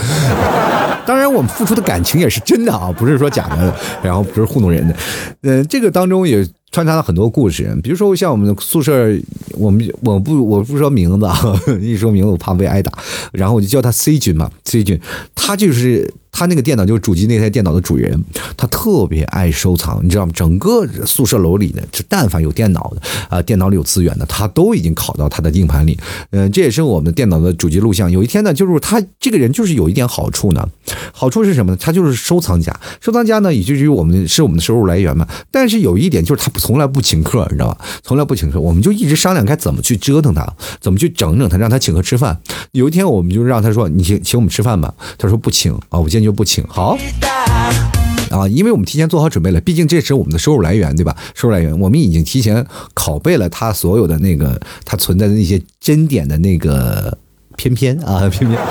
[1.08, 4.96] 当然，我们付出的感情也是真的啊，不是说假的，然后不是糊弄人的。
[5.42, 9.08] 嗯，这个当中也穿插了很多故事，比如说像我们的宿舍，
[9.54, 11.36] 我们我不我不说名字啊，
[11.82, 12.92] 一说名字我怕被挨打，
[13.32, 15.02] 然后我就叫他 C 君嘛，C 君，
[15.34, 16.14] 他就是。
[16.32, 18.24] 他那个电脑就是主机那台电脑的主人，
[18.56, 20.32] 他特别爱收藏，你知道吗？
[20.36, 25.98] 整个宿舍楼里呢，就但凡有电脑的啊，电脑里有资源的，他都已经拷到他的硬盘里。
[26.32, 28.10] 嗯，这也是我们电脑的主机录像。
[28.12, 30.68] 有一天呢，就是他这个人就是有一点好处呢，
[31.12, 31.78] 好处是什么呢？
[31.80, 35.28] 他就是收藏家，收藏家呢，以至于我们是我们的收入来源嘛。
[35.52, 37.78] 但是有一点就是他从来不请客，你知道吧？
[38.04, 40.48] 从来不请客，我们就一直商量该怎么去折腾他，
[40.80, 42.40] 怎么去整整他，让他请客吃饭。
[42.72, 46.98] 有一天我们就让他说：“你请请我们吃饭吧。”他说：“不请啊，我今天就不请。”好
[48.30, 51.16] 啊，因为我们提前做好准备了，毕竟这是我们的收入来源，对吧？
[51.34, 57.18] 收入来源，我们已经提前拷贝了他所有的那个他存在的那些珍典的那个
[57.58, 58.62] 偏偏啊，偏偏，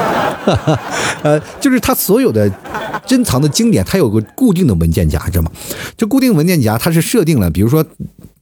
[1.25, 2.49] 呃，就是他所有的
[3.05, 5.51] 珍藏的经典，它有个固定的文件夹，知道吗？
[5.97, 7.85] 这固定文件夹它是设定了，比如说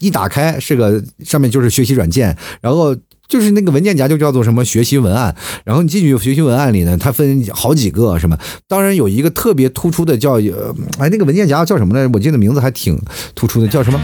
[0.00, 2.94] 一打开是个上面就是学习软件，然后。
[3.28, 5.34] 就是那个文件夹就叫做什么学习文案，
[5.64, 10.40] 然后你进去学习文案里呢，它分好几个什么，当然有一个特别突出的叫，
[10.98, 12.10] 哎那个文件夹叫什么来着？
[12.12, 12.98] 我记得名字还挺
[13.34, 13.98] 突出的，叫什么？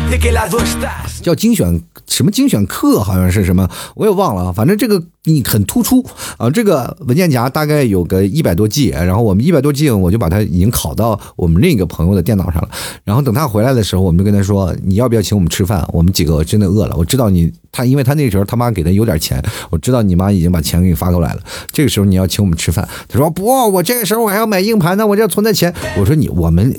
[1.22, 6.04] 叫精选什么精选课好像是什么，我也忘了，反正这个你很突出
[6.36, 6.50] 啊。
[6.50, 12.68] 这个文件夹大概有个一百多 G，然后我们一百多 G 我就把它已经拷到我们另一个朋友的电脑上了，
[13.04, 15.88] 然后等他回来的时候，我们就跟他说你要不要请我们吃饭？
[15.92, 17.52] 我们几个真的饿了，我知道你。
[17.72, 21.40] 他因为他那时候他妈给他有点钱，我知道你妈已经把钱给你发过来了。
[21.72, 25.72] 这个时候你要请我们吃饭，他说不，我这个时候我还要买硬盘呢，我这存在钱。
[25.96, 26.72] 我说你我们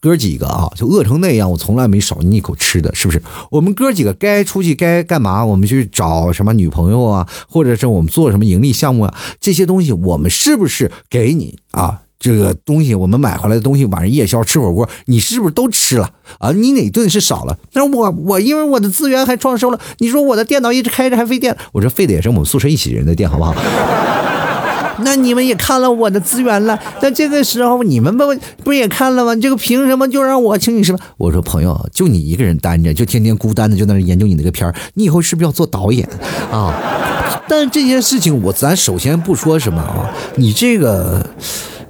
[0.00, 3.22] 哥几个啊，就饿成那样，我从来没少你一口吃的，是不是？
[3.50, 12.02] 我们哥几个该出去该干嘛，我们去找什么女朋友啊，或者是我们做什么盈利项目啊，这些东西我们是不是给你啊？
[12.18, 16.52] 这个东西我们买回来的东西，晚上夜宵吃火锅，你是不是都吃了啊？
[16.52, 17.58] 你哪顿是少了？
[17.74, 23.54] 那我我因为我的资源还创收了，你说我的电脑一直开着还费电，我说费的也是我们宿舍一起人的电，好不好？
[25.04, 28.24] 那你们也看了我的资源了，那这个时候你们不
[28.62, 29.34] 不也看了吗？
[29.36, 31.00] 这个凭什么就让我请你吃饭？
[31.18, 36.08] 我说朋友，就你一个人单着，就天天孤单的就在那研究你那个片儿，你以后是不是要做导演
[36.50, 36.72] 啊？
[37.48, 41.26] 但这件事情我咱首先不说什么啊，你这个。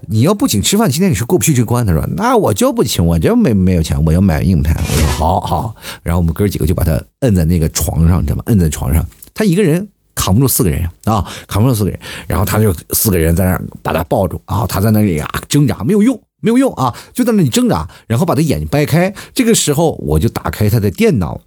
[0.08, 1.86] 你要不请吃饭，今天你是过不去这关。
[1.86, 8.42] 他说：“那我就不请，我就没没有钱，我要买硬盘。”我说：“好好。”然后我们哥几个就把他摁在那个床上，知道吗？
[8.46, 11.98] 摁在床上，他一个人扛不住四个人啊，扛不住四个人。
[12.26, 17.88] 然后他就四个人在那把他抱住啊，他在那里啊挣扎，没有用，没有用啊，就在那里挣扎。
[18.06, 19.14] 然后把他眼睛掰开。
[19.32, 21.40] 这个时候我就打开他的电脑，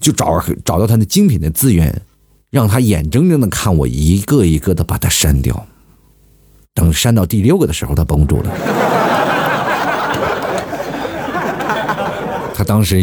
[0.00, 2.02] 就找找到他的精品的资源，
[2.50, 5.66] 让他眼睁睁的看我一个一个的把他删掉。
[6.84, 8.50] 等删到第六个的时候，他绷住了。
[12.54, 13.02] 他当时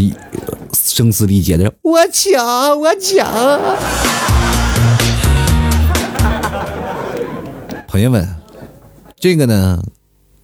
[0.72, 3.26] 声嘶力竭的：“我抢，我抢！”
[7.88, 8.36] 朋友们，
[9.20, 9.82] 这个呢，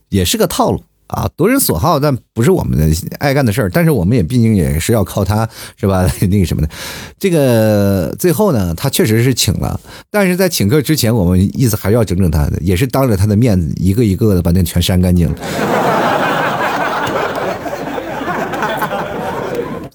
[0.09, 0.81] 也是个套路。
[1.07, 3.69] 啊，夺人所好，但不是我们的爱干的事儿。
[3.69, 6.09] 但是我们也毕竟也是要靠他，是吧？
[6.29, 6.69] 那个什么的，
[7.17, 9.79] 这个最后呢，他确实是请了，
[10.11, 15.96] 但是在请客之前，我们意思还是要整整他的，也是当着他的面子，一个一个的把那全删干净了。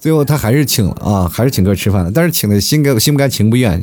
[0.03, 3.81] 最后他还是请了啊，还是请客吃饭了，但是请的心甘心不甘情不愿。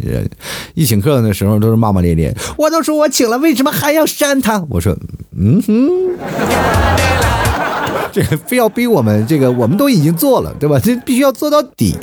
[0.75, 4.63] 一请客的时候都是骂骂咧咧，我都说我请了，为什么还要删他？
[4.69, 4.95] 我说，
[5.35, 5.89] 嗯哼，
[8.13, 10.79] 这非要逼我们，这个我们都已经做了，对吧？
[10.79, 11.97] 这必须要做到底。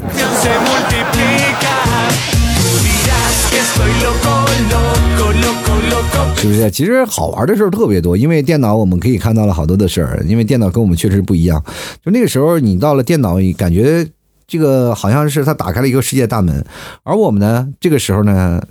[6.36, 6.70] 是不是？
[6.70, 11.64] 其实好玩的事儿特别多，因为电脑我们可以看到了好多的事儿，因为电脑跟我们确实不一样。
[12.06, 14.08] 就那个时候，你到了电脑，感觉
[14.48, 16.64] 这个好像是它打开了一个世界大门，
[17.04, 18.62] 而我们呢，这个时候呢，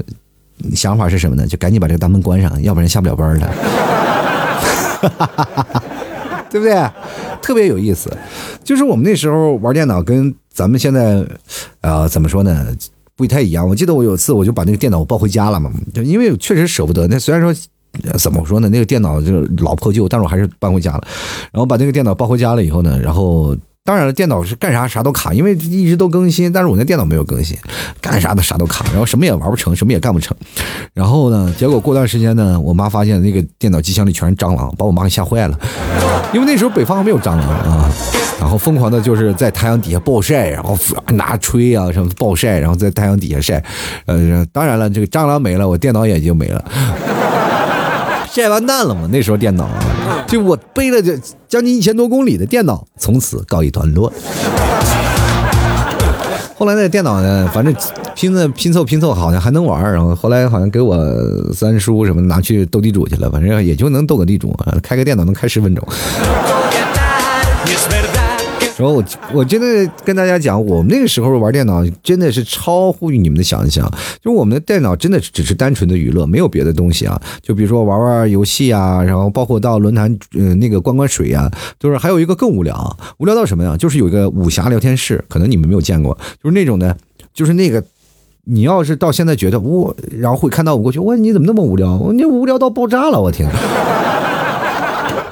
[0.74, 1.46] 想法是什么呢？
[1.46, 3.52] 就赶紧把这个大门关上，要不然下不了班了。
[6.48, 6.88] 对不对？
[7.42, 8.10] 特别有意思。
[8.62, 11.24] 就是我们那时候玩电脑，跟咱们现在，
[11.80, 12.66] 呃，怎么说呢？
[13.16, 13.66] 不太一样。
[13.66, 17.08] 我记得我有次我就把那个电脑抱回家了嘛，就因为确实舍不得。
[17.08, 17.52] 那虽然说
[18.18, 21.02] 怎么说呢，那个电脑就是老破旧，但是我还是搬回家了。
[21.50, 27.56] 然后把那个电脑抱回家了以后呢，然后当然了，电脑是干啥啥都卡，因为一直都更新，但是我那电脑没有更新，
[28.00, 30.36] 干啥的啥都卡，然后什么也玩不成，什么也干不成。
[30.92, 35.58] 然后呢，结果过段时间呢，我妈发现那个电脑机箱里全是蟑螂，把我妈给吓坏了，
[36.34, 37.90] 因为那时候北方还没有蟑螂啊。
[38.38, 40.76] 然后疯狂的就是在太阳底下暴晒，然后
[41.14, 43.62] 拿吹啊什么暴晒，然后在太阳底下晒。
[44.04, 46.64] 呃，当然了，这个蟑螂没了，我电脑也就没了，
[48.30, 49.08] 晒完蛋了嘛。
[49.10, 51.18] 那时候电脑啊，就我背了这
[51.48, 54.12] 将近一千多公里的电脑，从此告一段落。
[56.58, 57.74] 后来那电脑呢，反正
[58.14, 59.82] 拼的拼凑拼凑，好像还能玩。
[59.92, 60.96] 然后后来好像给我
[61.52, 65.86] 三叔什么拿去斗地主去了，反正也就能斗个地主，开个电脑能开十分钟。
[68.76, 73.90] 然后我我真的跟大家讲，我们那个时候玩电脑真的是超乎于你们的想象，
[74.22, 77.20] 就我们的电脑真的只是单纯的娱乐，没有别的东西啊。
[77.40, 83.76] 就比如说玩玩游戏啊，然后包括到论坛嗯那个灌灌水啊，就是还有一个更无聊，无聊到什么呀？
[83.78, 86.94] 就是有一个武侠聊天室，可能你们没有见过，就是那种的，
[87.32, 87.82] 就是那个
[88.44, 92.12] 你要是到现在觉得我，然后会看到我过去，我你怎么那么无聊？
[92.12, 93.48] 你无聊到爆炸了，我天！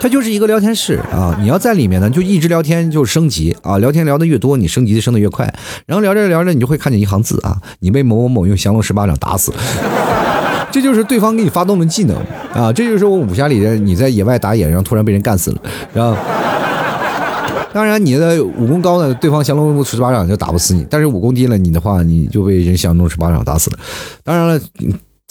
[0.04, 5.50] 它就是一个聊天室啊，你要在里面呢，就一直聊天，就升级啊，聊天聊得越多，你升级的升得越快。
[5.87, 9.50] 然后聊着聊着，你就会看见一行字啊，你被某某某用降龙十八掌打死，
[10.70, 12.14] 这就是对方给你发动的技能
[12.52, 15.56] 啊，这就是我武侠里的你在野外打野，然后突然被人干死了，
[15.94, 16.14] 然后
[17.72, 23.79] 当然，你的武功高呢，对方降龙十八掌就打不死你；但是武功低了，你的话，你就被人降龙十八掌打死了。
[24.22, 24.60] 当然了。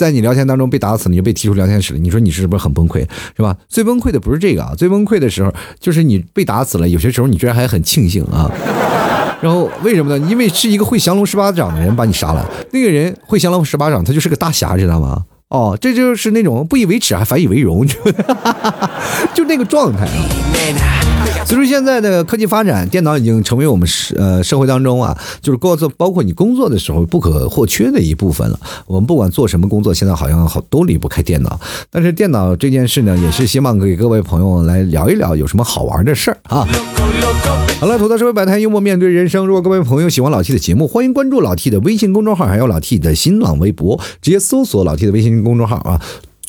[0.04, 2.00] 在你聊天当中被打死了，你就被踢出聊天室了。
[2.00, 3.00] 你说你是不是很崩溃，
[3.38, 3.56] 是吧？
[3.70, 6.90] 最崩溃的不是这个啊，最崩溃的时候就是你被打死了。
[6.90, 8.52] 有些时候你居然还很庆幸啊。
[9.42, 10.28] 然后为什么呢？
[10.30, 12.46] 因为是一个会降龙十八掌的人把你杀了。
[12.72, 15.24] 那个人会降龙十八掌，他就是个大侠，知道吗？
[15.54, 17.86] 哦，这就是那种不以为耻还反以为荣，
[19.36, 21.46] 就那个状态啊。
[21.46, 28.60] 随着现在的科技发展，电脑已经成为我们社呃社会当中啊，就是工作包括你工作的时候不可或缺的一部分了。
[28.88, 31.60] 我们不管做什么工作，现在好像好都离不开电脑。
[31.92, 36.68] 但是电脑这件事呢，也是希望给各位朋友来聊一聊有什么好玩的事儿啊。
[37.80, 39.46] 好了，吐槽社会百态，幽默面对人生。
[39.46, 46.02] 如果各位朋友喜欢老 T 的节目，欢迎关注老 T 的微信公众号，还有老 T 的新浪微博，直接搜索老 T 的微信公众号啊。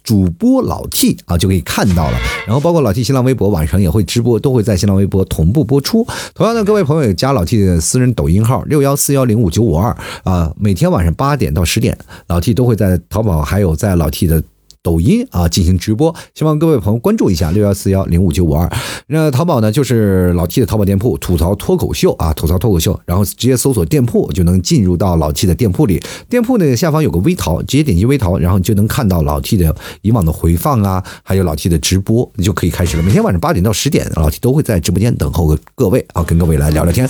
[0.04, 2.18] 主播老 T 啊，就可以看到了。
[2.46, 6.06] 然后包括老 T 新浪微博晚上也会直播，都会在新浪微博同步播出。
[6.34, 11.98] 同样的，各位朋友也加老 T 的私人抖音号六幺四幺零五九五二啊，每天晚上八点到十点，
[12.28, 14.42] 老 T 都会在淘宝还有在老 T 的。
[14.84, 18.70] 抖音啊，进行直播，希望各位朋友关注一下六幺四幺零五九五二。
[19.06, 25.98] 那淘宝呢，就是老 T 的淘宝店铺，吐槽脱口秀啊，吐槽脱口秀，然后直接搜索店铺就能进入到老 T 的店铺里。
[26.28, 33.02] 店铺呢下方有个微淘，直接点击微淘，然后就能看到老 T 的以往的回放啊，还有老 T 的直播，你就可以开始了。
[33.02, 37.08] 每天晚上八点到十点，老 T 都会在直播间等候各位啊，跟各位来聊聊天。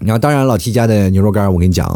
[0.00, 1.86] 然后当然，老 T 家的牛肉干，我跟你讲。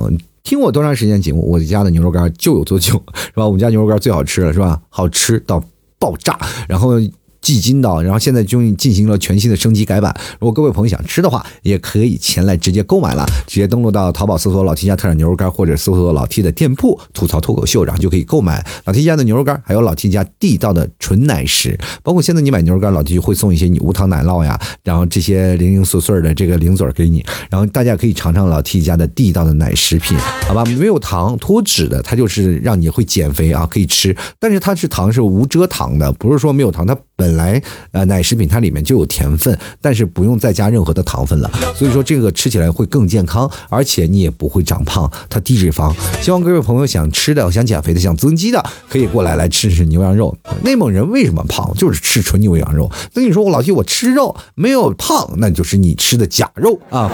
[0.43, 3.47] 听我多长时间节目，我家的牛肉干就有多久，是吧？
[3.47, 4.80] 我们家牛肉干最好吃了，是吧？
[4.88, 5.62] 好吃到
[5.99, 6.38] 爆炸，
[6.68, 7.01] 然后。
[7.41, 10.14] 季金的，然后现在就进行了全新的升级改版。
[10.38, 21.78] 如果各位朋友想吃的话，也可以前来直接购买了，直接登录到淘宝搜索老 T 家特产牛肉干，或者搜索老 T 的店铺吐槽脱口秀，然后就可以购买老 T 家的牛肉干，还有老 T 家地道的纯奶食。
[22.03, 30.16] 包括现在你买牛肉干，老 T 会送一些你无糖奶酪呀，然后这些零零碎碎的这个零嘴给你，然后大家可以尝尝老 T 家的地道的奶食品，
[30.47, 30.64] 好吧？
[30.64, 34.14] 没有糖脱脂的，它就是让你会减肥啊，可以吃。
[34.38, 36.97] 但是它是糖是无蔗糖的，不是说没有糖，它。
[37.21, 37.62] 本来
[37.93, 45.95] 呃奶食品它里面就有甜分，但是不用再加任何的糖分了，所以说这个吃起来会更健康，而且你也不会长胖，它低脂肪。
[46.23, 50.35] 希望各位朋友想吃的、想减肥的、想增肌的，可以过来来吃吃牛羊肉。
[50.62, 51.71] 内蒙人为什么胖？
[51.75, 52.91] 就是吃纯牛羊肉。
[53.12, 57.11] 那你说我老弟我吃肉没有胖，那就是你吃的假肉啊。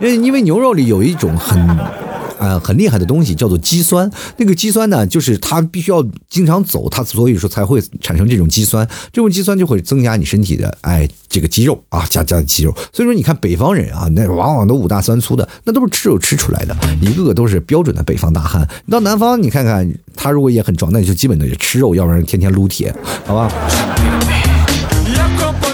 [0.00, 2.05] 因 为因为牛肉里有一种很。
[2.38, 4.10] 啊，很厉害的东西叫做肌酸。
[4.36, 8.86] 那个肌酸呢，就是它必须要经常走，它所以说才会产生这种肌酸。
[9.12, 12.72] 这种肌酸就会增加你身体的哎这个肌肉啊，加加肌肉。
[12.92, 18.66] 所以说你看北方人啊，那往往都五大三粗的，那都是吃肉吃出来的，一个个都是标准的北方大汉。
[18.84, 24.45] 你到南方你看看，他如果也很壮，那你就基本的吃肉，要不然天天撸铁，好吧？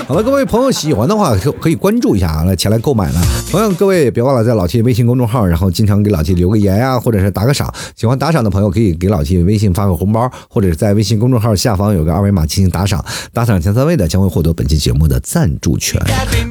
[0.08, 3.20] 好了，各位朋友喜欢的话可可以关注一下啊，来前来购买了。
[3.50, 7.72] 同样，各位别忘了在老 T 微信公众号，然后经常给老 T 留个言呀，或者是打个赏。
[7.96, 13.02] 喜欢打赏的朋友可以给老 T 微信发个红包，或者是在微信公众号下方有个二维码进行打赏。
[13.32, 15.98] 打赏前三位的将会获得本期节目的赞助权。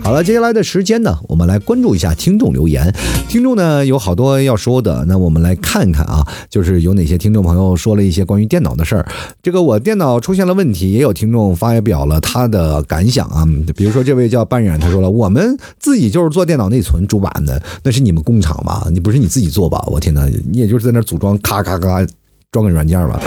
[0.02, 2.92] 好了，接下来的时间呢，我们来关注一下听众留言。
[3.28, 9.06] 听众呢有好多要说的，那我们来看看啊，就是有哪些听众朋友说了一些关于电脑的事儿。
[9.44, 13.41] 这个我电脑出现了问题，也有听众发表了他的感想啊。
[13.46, 18.88] 嗯比如说，这位叫半染，他说了，我们自己就是做电脑内存主板的，那是你们工厂吧？
[18.92, 19.84] 你不是你自己做吧？
[19.88, 22.06] 我天哪，你也就是在那组装，咔咔咔
[22.52, 23.20] 装个软件吧？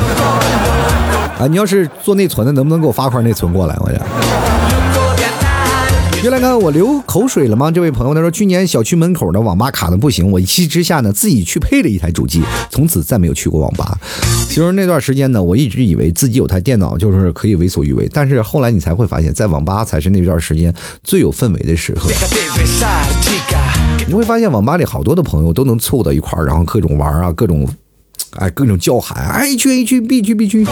[1.38, 3.76] 啊，你要是做内存的，能不能给我发块内存过来？
[3.80, 4.00] 我讲。
[6.24, 7.70] 原来看我流口水了吗？
[7.70, 13.98] 这位朋友他说，去年小区门口的网吧卡的不行，我一气之下呢，自己去配了一台主机，从此再没有去过网吧。
[14.48, 22.08] 其实那段时间呢，我一直以为自己有台电脑就是可以为所欲为，但是后来你才会发现，在网吧才是那段时间最有氛围的时候。
[24.08, 27.68] 你会发现网吧里好多的朋友都能凑到一块儿，然后各种玩啊，各种。
[28.38, 30.66] 哎，各种叫喊，A 区 A 区 B 区 B 区，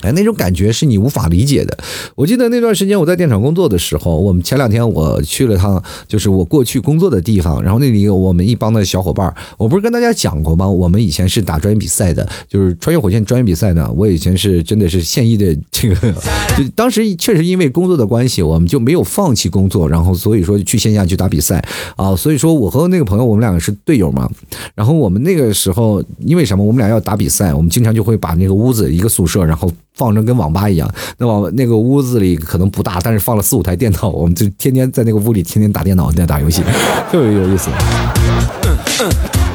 [0.00, 1.76] 哎，那种感觉是你无法理解的。
[2.14, 10.66] 我记得那段时间我在电厂工作的时候，我们前两天我去了趟，就是我过去工作的地方，然后那里有我们一帮的小伙伴，我不是跟大家讲过吗？
[10.66, 13.90] 我们以前是打专业比赛的，就是穿越火线专业比赛呢。
[13.94, 16.12] 我以前是真的是现役的这个，
[16.56, 21.62] 就当时确实因为工作的关系，我们就没有放弃工作，然后所以说去线下去打比赛
[21.96, 22.16] 啊。
[22.16, 24.28] 所以说我和那个朋友，我们两个是队友嘛。
[24.74, 26.02] 然后我们那个时候。
[26.24, 26.64] 因为什么？
[26.64, 30.88] 我们俩要打比赛，我们经常就会把那个屋子一个宿舍，然后放成跟网吧一样。
[31.18, 36.62] 那网那个屋子里可能不大，但是放了四五台电脑，我们就天天在那个屋里天天打电脑，在打游戏，
[37.10, 37.68] 特别有意思。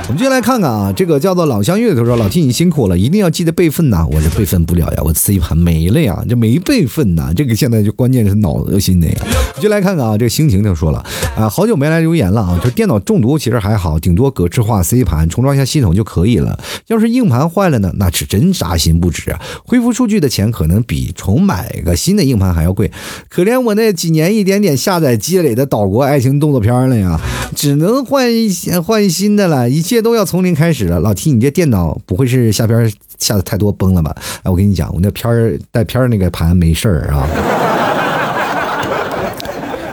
[0.10, 7.34] 我们就来看看啊，这个叫做老相遇的他说：“老 T 你辛苦了，一定要记得备份呐。”我这备份不了呀，我 C 盘没了呀，这没备份呐。
[7.36, 9.16] 这个现在就关键是脑恶心的呀。
[9.60, 11.04] 就来看看啊，这个心情就说了
[11.36, 12.60] 啊，好久没来留言了啊。
[12.64, 16.60] 就电脑中毒其实还好，顶多格式化 C 盘重装一下系统就可以了。
[16.88, 19.42] 要是硬盘坏了呢，那是真扎心不止啊！
[19.66, 22.92] 恢复数据的钱可能比重买个新的硬盘还要贵。
[23.30, 27.20] 可怜我那几年一点点下载积累的岛国爱情动作片了呀，
[27.56, 28.50] 只能换一
[28.84, 31.00] 换新的了，一切都要从零开始了。
[31.00, 34.16] 老 T，你这电脑不会是下片下的太多崩了吧？
[34.44, 37.87] 哎，我跟你讲，我那片带片那个盘没事儿啊。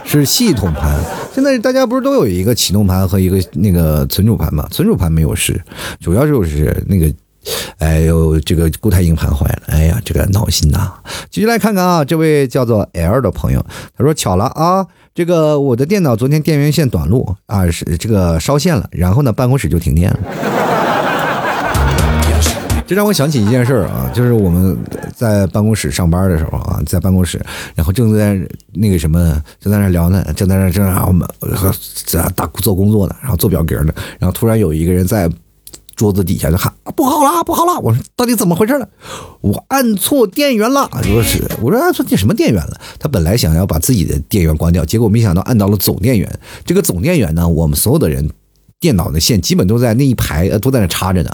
[0.05, 0.97] 是系统盘，
[1.33, 4.67] 现在大家不是都有一个启动盘和一个那个存储盘吗？
[4.71, 5.59] 存储盘没有事，
[5.99, 7.11] 主要就是那个，
[7.79, 10.93] 哎呦，这个固态硬盘坏了，哎呀，这个闹心呐！
[11.29, 13.65] 继续来看看啊，这位叫做 L 的朋友，
[13.97, 20.19] 他说巧了啊，这个我的电脑昨天电源线短路啊，是这个烧线了，然后呢办公室就停电了。
[22.87, 24.77] 这让我想起一件事儿啊，就是我们
[25.15, 28.39] 在办公室上班的时候啊，在办公室，然后正在
[28.73, 31.27] 那个什么，正在那聊呢，正在那正在我们
[32.05, 35.27] 在打做工作呢，然后做表格呢，然后突然有一个人在
[35.95, 37.79] 桌子底下就喊不好了，不好了！
[37.79, 38.87] 我说到底怎么回事呢？
[39.41, 40.87] 我按错电源了。
[41.01, 42.79] 说是我说按错电什么电源了？
[42.99, 46.39] 他本来想要把自己的电源关掉，结果没想到按到了总电源。
[46.65, 48.29] 这个总电源呢，我们所有的人。
[48.79, 51.31] 电脑的线基本都在那一排，呃，都在那插着呢。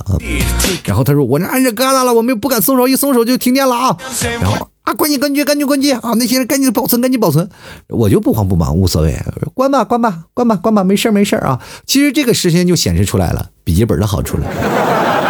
[0.86, 3.98] 然后他说：“我这按着疙瘩了，我们又不敢松手，一松手就停电了啊。”
[4.42, 6.14] 然后啊，关机关机，赶紧关机啊！
[6.18, 7.48] 那些人赶紧保存，赶紧保存。
[7.90, 9.16] 我就不慌不忙，无所谓，
[9.54, 11.60] 关吧，关吧，关吧，关吧，没事没事啊。
[11.86, 15.21] 其实这个时间就显示出来了，笔记本的好处了。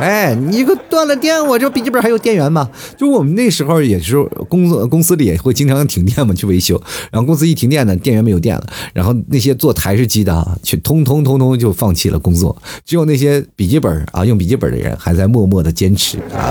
[0.02, 2.70] 哎，你个断了电，我这笔记本还有电源吗？
[2.96, 4.16] 就我们那时候也是
[4.48, 6.80] 工作公司里也会经常停电嘛，去维修。
[7.12, 16.48] 然后公司一停电呢，电源没有电了，然后那些做台式机的啊，去通通通通就放弃了工作，只有那些笔记本啊，用笔记本的人还在默默的坚持啊。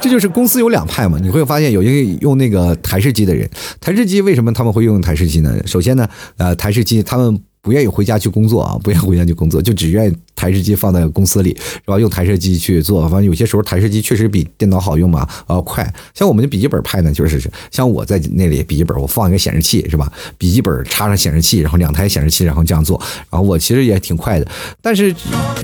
[0.00, 3.48] 这就是公司有两派嘛，你会发现有一个用那个台式机的人，
[3.80, 5.54] 台式机为什么他们会用台式机呢？
[5.64, 6.08] 首先呢，
[6.38, 7.40] 呃，台式机他们。
[7.68, 11.98] 不愿意回家去工作啊， 不愿意回家去工作，就只愿意台式机放在公司里，是吧？
[11.98, 15.86] 用台式机去做，反正有些时候台式机确实比电脑好用嘛，呃，快。
[16.14, 17.38] 像我们的笔记本派呢，就是
[17.70, 20.10] 像我在那里笔记本，我放一个显示器，是吧？
[20.38, 22.98] 笔记本插上显示器，然后两台显示器，然后这样做，
[23.28, 24.48] 然后我其实也挺快的。
[24.80, 25.14] 但是，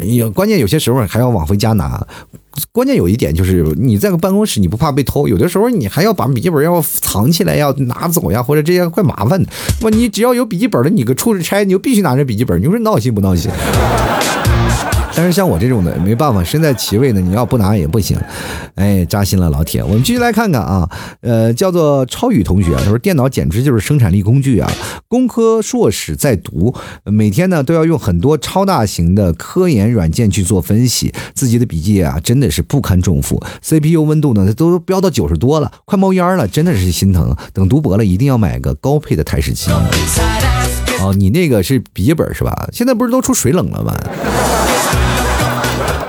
[0.02, 2.06] 有关键有些时候还要往回家拿。
[2.72, 9.48] 关键有一点就是，你在个办公室，你不怕被偷，有的时候你还要把笔记本要藏起来，要拿走呀，或者这些怪麻烦的。
[9.82, 13.50] 我你只要有笔记本了，你个出差，你就必须拿着笔记本，你说闹心不闹心？
[15.16, 18.18] 但是像我这种的没办法，身在其位呢，你要不拿也不行，
[18.74, 19.82] 哎，扎心了，老铁。
[19.82, 20.88] 我们继续来看看啊，
[21.20, 24.70] 呃，叫做超宇同学，他说电脑简直就是生产力工具啊，
[25.08, 37.34] 工科硕士在读，每天呢都要用很多超大型的科研软件去做分析，自己的笔记啊真的是不堪重负，CPU 温度呢都飙到九十多了，快冒烟了，真的是心疼。
[37.52, 39.70] 等读博了，一定要买个高配的台式机。
[41.00, 42.68] 哦，你那个是笔记本是吧？
[42.72, 43.94] 现在不是都出水冷了吗？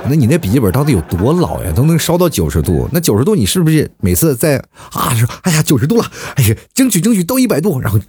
[0.08, 1.72] 那你那笔记本到底有多老呀？
[1.76, 2.88] 都能烧到九十度？
[2.91, 4.58] 那九十度你是不是每次在
[4.91, 7.99] 啊说哎呀九十度了，哎呀争取争取到一百度，然后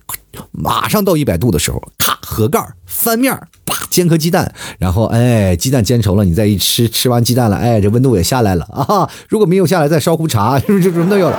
[0.53, 3.33] 马上到一百度的时候，咔合盖翻面，
[3.65, 9.09] 啪煎颗鸡蛋，然后哎鸡蛋煎熟了，你再一吃，吃完鸡蛋了，哎这温度也下来了啊！
[9.29, 11.37] 如果没有下来，再烧壶茶，是不是就什么都有了？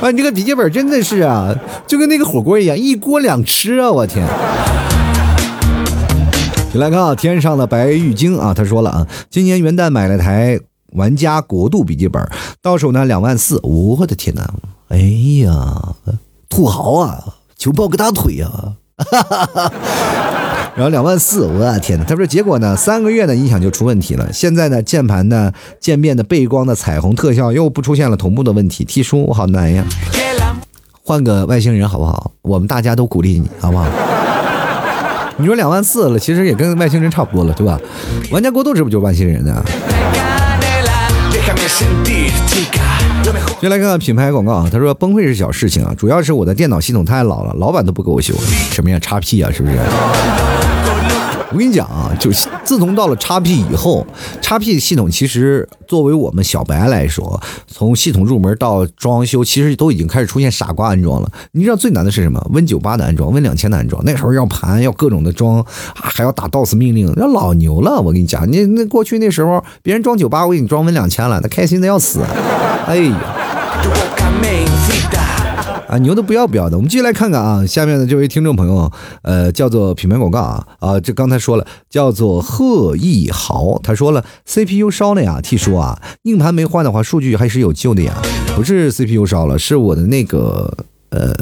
[0.00, 1.54] 啊， 你这个笔记本真的是啊，
[1.86, 3.90] 就跟那个火锅一样，一锅两吃啊！
[3.90, 4.26] 我天。
[6.74, 10.58] 你来看啊，天上的白玉京啊，他说了啊，今年元旦买了台
[10.94, 12.20] 玩家国度笔记本，
[12.60, 14.52] 到手呢两万四，我的天哪！
[14.88, 14.98] 哎
[15.44, 15.94] 呀，
[16.48, 18.50] 土豪啊，求抱个大腿呀！
[20.74, 22.04] 然后两万四，我的天哪！
[22.04, 29.86] 他说结果呢，三个月的音响就出问题了，现在呢，键盘呢渐变的背光的彩虹特效又不出现了同步的问题，T 叔我好难呀，
[31.04, 32.32] 换个外星人好不好？
[32.42, 33.86] 我们大家都鼓励你，好不好？
[35.36, 37.78] 你说两万四了，其实也跟外星人差不多了，对吧？
[38.30, 39.62] 玩家过度这不就外星人呢？
[43.60, 48.34] 先来看看品牌广告啊，他说崩溃是小事情啊，主要是我的电脑系统太老了，老板都不给我修，
[48.70, 48.98] 什么呀？
[49.00, 49.76] 叉 P 啊，是不是？
[51.54, 52.32] 我跟你讲啊，就
[52.64, 54.04] 自从到了叉 P 以后，
[54.42, 61.30] 叉 P 系统其实作为我们小白来说，从系统入门到装修，其实都已经开始出现傻瓜安装了。
[61.52, 68.00] 你知道最难的是什么？Win 九八的安装，Win 两千的安装，那时候要盘，要各种的装，还要打 DOS 命令，那老牛了。
[68.00, 72.20] 我跟你讲，你那过去那时候别人装九八，我给你装 Win 两千了，那开心的要死。
[72.88, 74.03] 哎呀。
[75.88, 76.76] 啊，牛的不要不要的。
[76.76, 78.90] 我们继续来看看啊，下面的这位听众朋友，
[79.22, 88.14] 呃，叫做品牌广告啊啊，这刚才说了，叫做贺一豪，他说了 CPU 烧了呀，T 说啊，硬盘没换的话，数据还是有救的呀，
[88.56, 90.72] 不是 CPU 烧了，是我的那个。
[91.14, 91.32] 呃，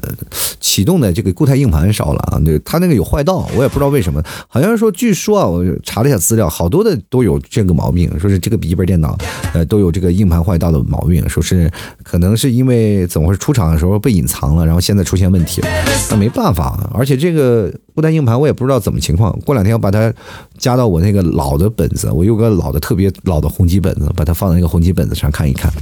[0.61, 9.17] 启动的这个固态硬盘烧了啊，那它那个有坏道，我也不知道为什么，好像说据说啊，我查了一下资料，好多的都有这个毛病，说是这个笔记本电脑，
[9.55, 11.71] 呃，都有这个硬盘坏道的毛病，说是
[12.03, 15.69] 可能是因为怎么回事，出厂的时候被隐藏了，然后现在出现问题了，
[16.11, 20.13] 那没办法，而且这个固态硬盘我也不知道怎么情况，过两天要把它
[20.59, 25.73] 加到我那个老的本子，我有个老的特别老的红旗本子，把它放在那个红旗本子上看一看。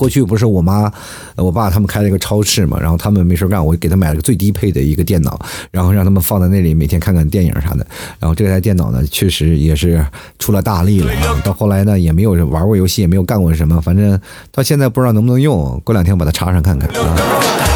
[0.00, 0.90] 过去不是我妈、
[1.36, 5.38] 我爸他们开了一个超市嘛，然后他们没事干，我给他买了个最低配的一个电脑，
[5.70, 7.86] 然后让他们放在那里，每天看看电影啥的。
[8.18, 10.02] 然后这台电脑呢，确实也是
[10.38, 11.38] 出了大力了啊。
[11.44, 14.18] 到后来呢，也没有玩过游戏，也没有干过什么，反正
[14.50, 15.78] 到现在不知道能不能用。
[15.84, 17.69] 过两天把它插上看看啊。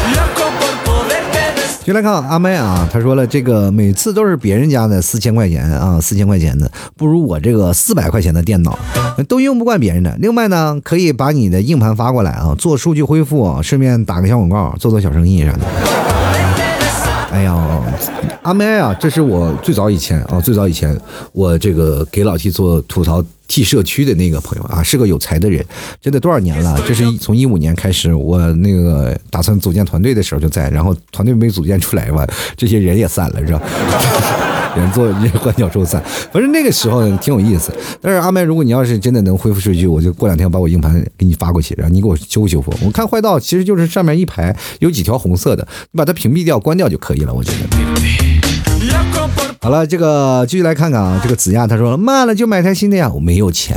[1.85, 6.67] 就来看阿麦啊，他说了，这个每次都是别人家的四千块钱啊，四千块钱的
[6.97, 8.75] 不如我这个四百块钱的电脑，
[9.29, 10.17] 都用不惯别人的。
[10.19, 16.24] 另外呢，可以把你的硬盘发过来啊，做数据恢复，顺便打个小广告，做做小生意啥的。
[17.35, 17.53] 哎呀，
[18.43, 20.97] 阿麦啊，这是我最早以前啊，最早以前
[21.33, 23.23] 我这个给老 T 做吐槽。
[23.47, 25.63] T 社区的那个朋友啊，是个有才的人，
[26.01, 26.81] 真的多少年了？
[26.87, 32.25] 这是 从一五年开始，我那个打算组建团队的时候就在，然后团队没组建出来吧，
[32.57, 33.61] 这些人也散了，是吧？
[34.75, 37.73] 人做人换脚兽散，反正那个时候挺有意思。
[38.01, 42.73] 但是阿麦，如果你要是真的能恢复数据，我就过两天把我硬盘给你发过去，然后你给我修修复。
[42.83, 47.57] 我看坏道其实就是上面一排有几条红色的，你把它屏蔽掉、关掉就可以了，我觉得。
[49.61, 53.75] 好了，这个继续来看看啊，这个子亚他说慢了就买台新的呀，我没有钱。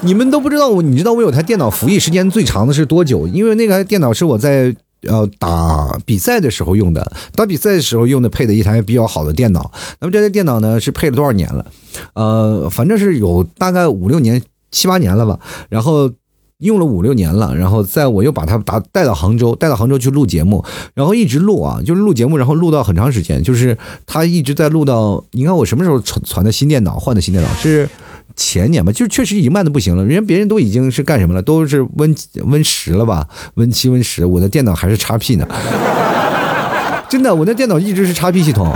[0.00, 3.26] 你们都不知道我，你知道我有台电脑服役时间最长的是多久？
[3.26, 4.74] 因为那个电脑是我在
[5.08, 9.70] 呃打比赛的时候用的，打比赛的时候用的配的一台比较好的电脑。
[10.00, 11.66] 那么这台电脑呢是配了多少年了？
[12.14, 15.38] 呃，反正是有大概五六年、七八年了吧。
[15.68, 16.10] 然后。
[16.58, 23.76] 用了五六年了，然后在我又把它打带到杭州，带到杭州去录节目，然后一直录啊，就是录节目，然后录到很长时间，就是
[24.06, 27.86] 他一直在录到，你看我什么时候传传的新电脑，换的新电脑是
[28.36, 32.14] 前年吧，就确实已经慢的不行了，人家别人都已经是干什么了，都是 Win
[32.44, 35.46] Win 十了吧，Win 七 Win 十，我的电脑还是叉 P 呢，
[37.08, 38.74] 真的，我那电脑一直是叉 P 系统。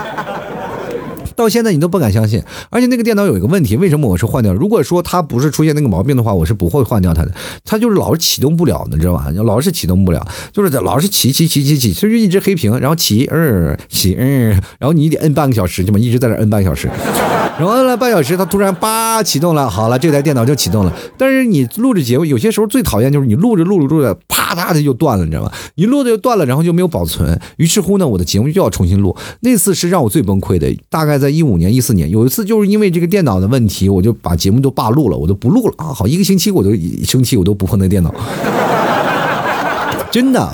[1.36, 4.52] 到现在你都不敢相信，而且那个电脑有一个问题，为什么我是换掉？
[4.52, 7.32] 如果说它不是出现那个毛病的话，我是不会换掉它的。
[7.64, 9.28] 它就是老是启动不了，你知道吧？
[9.44, 14.50] 老是启动不了，就是老是起起起起起，其实一直黑屏，然后起嗯起嗯，
[14.80, 16.90] 然后你得摁半个小时，就嘛一直在那摁半个小时。
[17.59, 20.92] 然后摁了半小时，它突然叭启动了，好了，这台电脑就启动了。
[21.16, 25.50] 但是你录着节目，有些时候最讨厌就是你录着录着录着，啪嗒的就断了，你知道吗？
[25.74, 27.36] 你录着就断了，然后就没有保存。
[27.56, 29.16] 于是乎呢，我的节目就要重新录。
[29.40, 35.92] 那次是让我最崩溃的，大概在一五年、一四年，有一次就是因为这个电脑的问题，我就把节目都罢录了，我都不录了啊！
[35.92, 36.70] 好，一个星期我都
[37.04, 38.14] 生气，我都不碰那电脑，
[40.12, 40.48] 真的。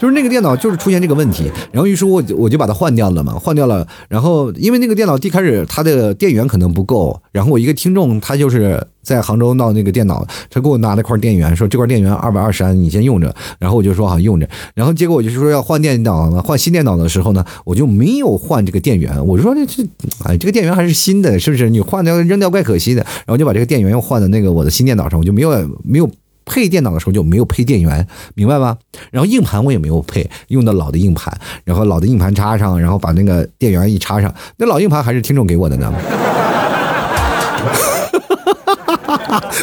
[0.00, 3.86] 就是那个电脑就是出现这个问题，然后于是我我就把它换掉了嘛，换掉了。
[4.08, 13.34] 然后因为那个电脑一开始它的电源可能不够，然后我一个听众他就是在杭州闹那个电脑，他给我拿了块电源，说这块电源二百二十安，你先用着。
[13.58, 14.48] 然后我就说好用着。
[14.74, 19.26] 然后结果我就是说要换电脑呢，换新电脑的时候呢，我就没有换这个电源。
[19.26, 19.82] 我就说这这，
[20.24, 21.68] 哎，这个电源还是新的，是不是？
[21.68, 23.02] 你换掉扔掉怪可惜的。
[23.02, 25.50] 然后就把这个电源又换到那个我的新电脑上，我就没有
[25.84, 26.10] 没有。
[26.44, 28.76] 配电脑的时候就没有配电源，明白吧？
[29.10, 31.32] 然后硬盘我也没有配，用的老的硬盘，
[31.64, 35.92] 然后老的硬盘插上，然后把那个电源一插上，那老硬盘还是听众给我的呢。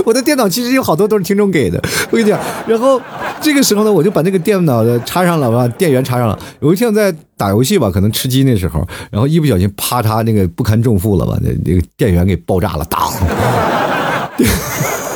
[0.05, 2.39] 我的电脑其实有好多都是听众给的，我跟你讲。
[2.67, 3.01] 然后
[3.41, 6.37] 这个时候呢，我就把那个电脑的插上了，把电源插上了。
[6.59, 13.11] 有一天在打游戏吧，可能吃鸡那时候，然后一不小心啪嚓，那个不堪重负了吧，那那个电源给爆炸了，当。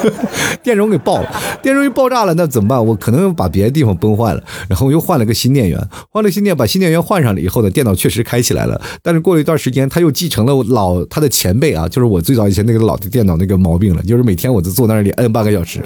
[0.64, 1.30] 电容给爆了，
[1.62, 2.86] 电容一爆炸了，那怎么办？
[2.86, 5.80] 我可能把别的地方崩坏了，然后又换了个新电源，
[6.10, 8.80] 换了新电，把新电源换上了以后呢，电脑确实开起来了。
[9.02, 15.82] 但是过了一段时间，他又继承了我老他的前辈啊，就是我最早以前那个老的电脑那个毛病了，就是每天我就坐那里摁半个小时。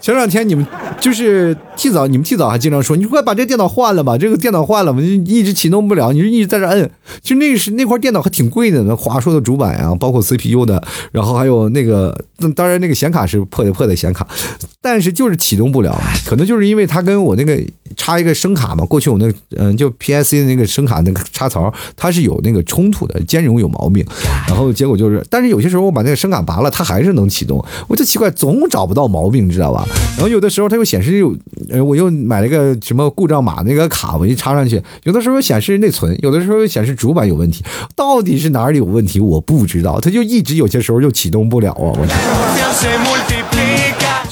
[0.00, 0.66] 前两天你们
[1.00, 6.90] 就是替早，你们替早还经常说，你快把这电脑换了吧，这个电脑换了吧，一直启动不了，你就一直在这摁。
[7.22, 10.82] 就那是那块电脑还挺贵的，那华硕的主板啊，包括 CPU 的，
[11.12, 12.18] 然后还有那个，
[12.56, 14.26] 当然那个显卡是破的破的显卡，
[14.80, 17.60] 但是就是启动不了，可能就是因为它跟我那个
[18.04, 24.04] 插一个声卡嘛，过去我那嗯就 PIC 的那个声卡那个插槽，它是有那个冲突的，兼容有毛病，
[24.46, 29.88] 然后结果就是，但是有些时候我把那个声卡拔了，它还是能启动，我就奇怪，总找不到毛病，你知道吧？
[30.16, 31.34] 然后有的时候它又显示有，
[31.70, 37.64] 呃，我又买了个什么故障码那个卡，我一插上去，有的时候显示内存，有的时候显示主板有问题，
[37.96, 43.33] 到底是哪里有问题我不知道，它就一直有些时候就启动不了啊，我。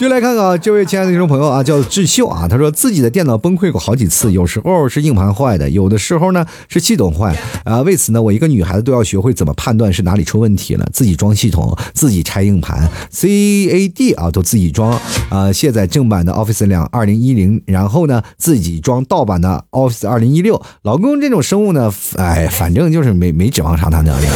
[0.02, 7.82] 就来看看，这位亲爱的听众朋友啊，叫智秀啊，他说自己的电脑崩溃过好几次，有时候是硬盘坏的，有的时候呢是系统坏啊。
[7.82, 15.00] 为此呢，我一个女孩子都要学会怎么判断是哪里出问题了，自己装系统，自己拆硬盘，CAD 啊都自己装
[15.30, 20.60] 啊，卸载正版的 Office 两二零一零，然后呢自己装盗版的 Office 二零一六。
[20.82, 24.26] 老公这种生物呢，哎，反正就是没没指望上他能力。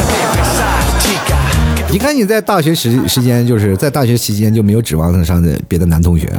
[1.91, 6.31] 你看你在大学时时间，就是在大学期间就没有指望上的别的男同学。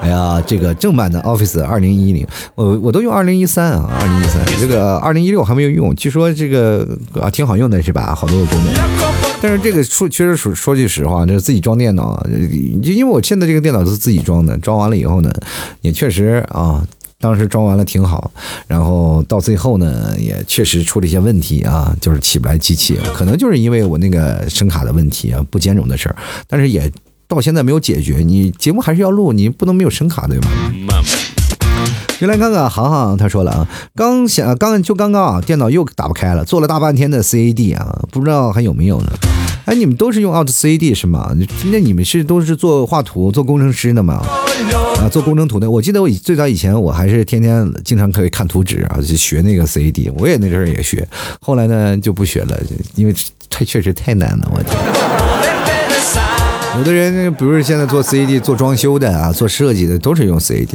[0.00, 2.24] 哎呀，这个正版的 Office 二零一零，
[2.54, 6.86] 我我都用二零一三啊，二零一三，这个二零一六还没有用，据说这个
[7.20, 8.14] 啊挺好用的是吧？
[8.14, 8.72] 好多个功能。
[9.40, 12.24] 但是这个说确实说说句实话，这自己装电脑，
[12.82, 15.32] 就因为我现在这个电脑都是自己装的，装完了以后呢，
[15.80, 16.86] 也确实啊。
[17.26, 18.30] 当时装完了挺好，
[18.68, 26.14] 然后到最后呢，也确实出了一些问题啊，就是起不来机器，可能就是因为我那个声卡的问题啊，不兼容的事儿，
[26.46, 26.88] 但是也
[27.26, 28.18] 到现在没有解决。
[28.18, 30.48] 你节目还是要录，你不能没有声卡对吧？
[32.18, 39.12] 就来看看航航，他说了啊，刚想刚就刚刚啊，电脑又打不开了，做了大半天的 CAD 啊，不知道还有没有呢？
[39.66, 41.34] 哎，你们都是用 Alt CAD 是吗？
[41.72, 44.22] 那你们是都是做画图、做工程师的吗？
[44.98, 45.70] 啊，做工程图的。
[45.70, 50.12] 我记得我最早以前我还是天天经常可以看图纸啊，就学那个 CAD。
[50.16, 51.06] 我也那阵儿也学，
[51.40, 52.58] 后来呢就不学了，
[52.94, 53.14] 因为
[53.50, 55.25] 太确实太难了，我天。
[56.78, 60.68] 有的人，比如现在做 CAD 做装修的啊，做设计的都是用 CAD，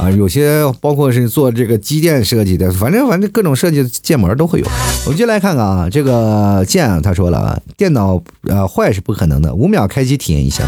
[0.00, 4.66] 啊，有些包括是做这个机电设计的，反正反正各种设计建模都会有。
[5.06, 10.62] 我们就来看看啊，这个建他说了啊，电脑呃坏是不可能的，五秒开机体验一下。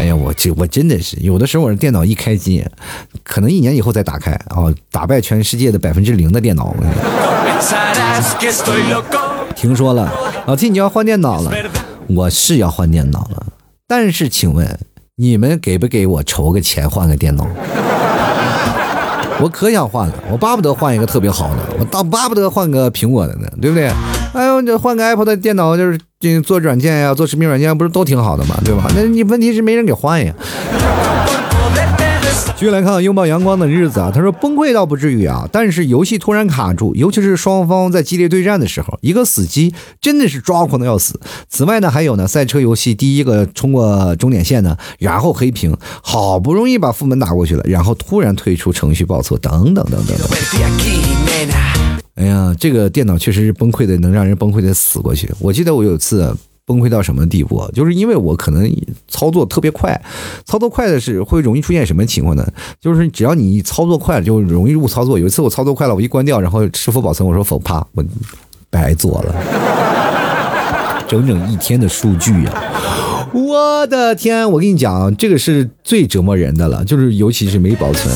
[0.00, 2.64] 哎呀，我这我真的是有的时候我的电脑一开机，
[3.22, 6.74] 可能一年以后再打开啊，打败全世界的百分之零的电脑。
[9.54, 10.10] 听说了，
[10.46, 11.52] 老 T 你要换电脑了，
[12.06, 13.46] 我是要换电脑了。
[13.86, 14.78] 但是，请问
[15.16, 17.46] 你们给不给我筹个钱换个电脑？
[19.40, 23.90] 我可想换了，我巴不得换一个特别好的，我倒巴不得换个苹果的呢，对不对？
[24.32, 25.98] 哎呦，这换个 Apple 的电脑就是
[26.42, 28.88] 做软件呀，做视频软件不是都挺好的嘛，对吧？
[28.94, 30.32] 那你问题是没人给换呀。
[32.56, 41.18] 继续来看拥抱阳光的日子啊，他说崩溃倒不至于啊，但是游戏突然卡住，尤其是双方在激烈对战的时候，一个死机真的是抓狂的要死。
[41.48, 50.28] 此外呢，还有呢，赛车游戏第一个冲过终点线呢，然后黑屏，好不容易把副本打过去了，然后突然退出程序报错，等等等等等。
[52.14, 55.28] 哎呀，这个电脑确实是崩溃的，能让人崩溃的死过去。
[55.40, 56.32] 我记得我有次。
[56.64, 57.68] 崩溃到什么地步？
[57.74, 58.70] 就是因为我可能
[59.08, 60.00] 操作特别快，
[60.44, 62.46] 操作快的是会容易出现什么情况呢？
[62.80, 65.18] 就是只要你操作快，就容易误操作。
[65.18, 67.28] 有一次我操作快了，我一关掉，然后是否保存？
[67.28, 68.04] 我说否，啪，我
[68.70, 69.34] 白做了，
[71.08, 73.28] 整整一天的数据呀！
[73.34, 78.14] 我的天，我跟你讲，这个是最折磨人的了，就是尤其是没保存。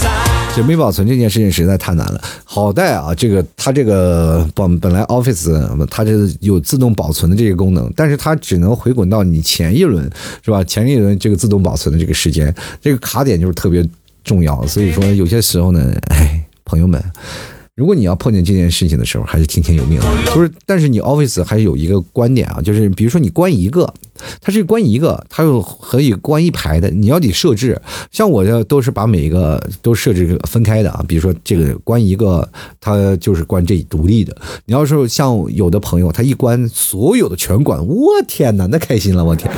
[0.56, 2.20] 这没保存这件事情实在太难了。
[2.44, 10.10] 好在啊，这个它这个本本来 Office 它这有自动保存的这个功能，但是它只能回滚到你前一轮，
[10.42, 10.64] 是吧？
[10.64, 13.86] 前一轮这个自动保存的这个时间，这个卡点就是特别
[14.24, 14.66] 重要。
[14.66, 17.02] 所以说有些时候呢，哎，朋友们。
[17.74, 20.00] 如果你要碰见这件事情的时候，还是听天由命。
[20.34, 23.92] 就是，但是你 Office 还是有一个观点啊，就是比如说你关一个，
[24.40, 26.90] 它是关一个，它又可以关一排的。
[26.90, 31.04] 你要得设置，像我这都是把每一个都设置分开的啊。
[31.06, 32.48] 比如说这个关一个，
[32.80, 34.36] 它就是关这独立的。
[34.64, 39.50] 你要是像有的朋友，他一关所有的全关，我天哪，那开心了，我天。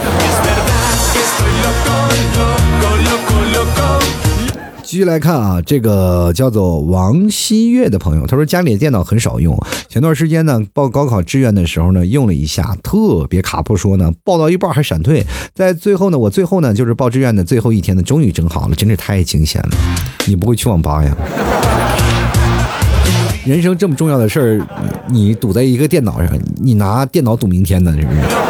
[4.89, 9.55] 继续来看啊，这个叫做王希月的朋友，他说家里的电脑很少用，
[9.87, 13.61] 前段时间呢报高考志愿的时候呢用了一下，特别卡。
[13.61, 19.69] 不说呢，报到一半还闪退，在最后呢，我最后呢就是报志愿的最后一天呢，终于整好了，真是太惊险了。
[20.25, 21.15] 你不会去网吧呀？
[23.45, 24.67] 人生这么重要的事儿，
[25.11, 27.95] 你堵在一个电脑上，你拿电脑赌明天呢？
[27.95, 28.48] 是不是？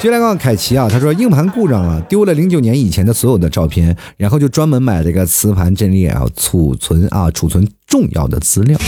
[0.00, 8.78] 接来看凯奇啊，他说硬盘故障了，丢了零九年以前的所有的照片，然后就专门买了一个磁盘阵列啊，储存啊，储存重要的资料，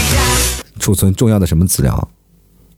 [0.78, 2.08] 储存重要的什么资料？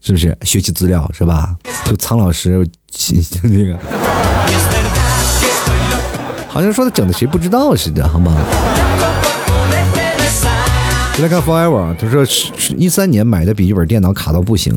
[0.00, 1.54] 是不是学习资料是吧？
[1.84, 2.66] 就苍老师
[3.44, 3.78] 那个，
[6.48, 8.36] 好像说他整的谁不知道似的，好吗？
[11.16, 14.76] 就来看 Forever，他说是一三年买的笔记本电脑卡到不行，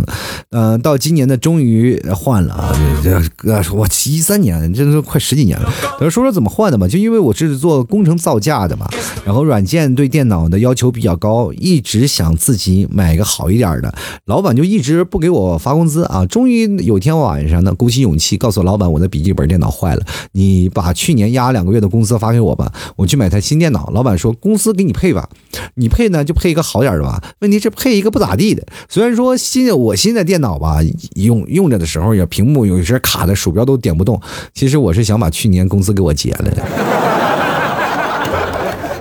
[0.52, 5.68] 嗯，到今年呢终于换了啊，这这我一三年，这都快十几年了。
[6.00, 8.88] 他说说怎么换的吧，就因为我是做工程造价的嘛，
[9.26, 13.92] 然后软件对电脑的要求比较高，一直想自己买个好一点的，
[14.26, 16.24] 老板就一直不给我发工资啊。
[16.28, 23.90] 终于有天晚上呢，鼓起勇气告诉老板我的笔记本电脑坏了，你把去年压两个月的工资发给我吧，我去买台新电脑。
[23.92, 25.28] 老板说公司给你配吧，
[25.74, 26.24] 你配呢？
[26.28, 28.62] 就配一个好点的吧，问题是配一个不咋地的。
[28.90, 30.80] 虽然说新我新的电脑吧，
[31.16, 34.22] 用用着的时候也屏幕有些卡的，鼠标都点不动。
[34.54, 36.64] 其实我是想把去年工资给我结了的。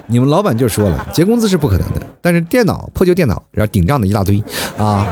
[0.08, 4.40] 你们老板就说了，结工资是不可能的，但是电脑破旧电脑，然后顶账的一大堆
[4.78, 5.04] 啊，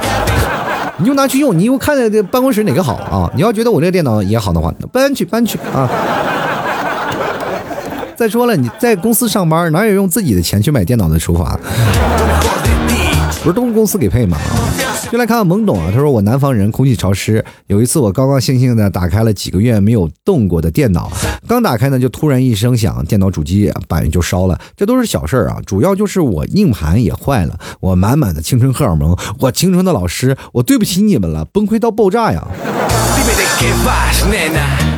[0.98, 3.28] 你就拿去用，你又看这办公室哪个好啊？
[3.34, 5.90] 你要觉得我这个电脑也好的话，搬去搬去啊。
[8.16, 11.58] 再说了，你在公司上班，哪有用自己的钱去买电脑的手法？
[13.42, 14.38] 不是都公司给配吗？
[15.10, 17.44] 就来看看懵懂啊，他说我南方人，空气潮湿。
[17.66, 21.12] 有一次我高高兴兴的打开了几个月没有动过的电脑，
[21.46, 24.58] 刚打开呢，就突然一声响，电脑主机板就烧了。
[24.76, 27.58] 这都是小事儿啊，主要就是我硬盘也坏了。
[27.80, 32.42] 我满满的青春荷尔蒙，我青春的老师，我对不起你们了，崩溃到爆炸呀！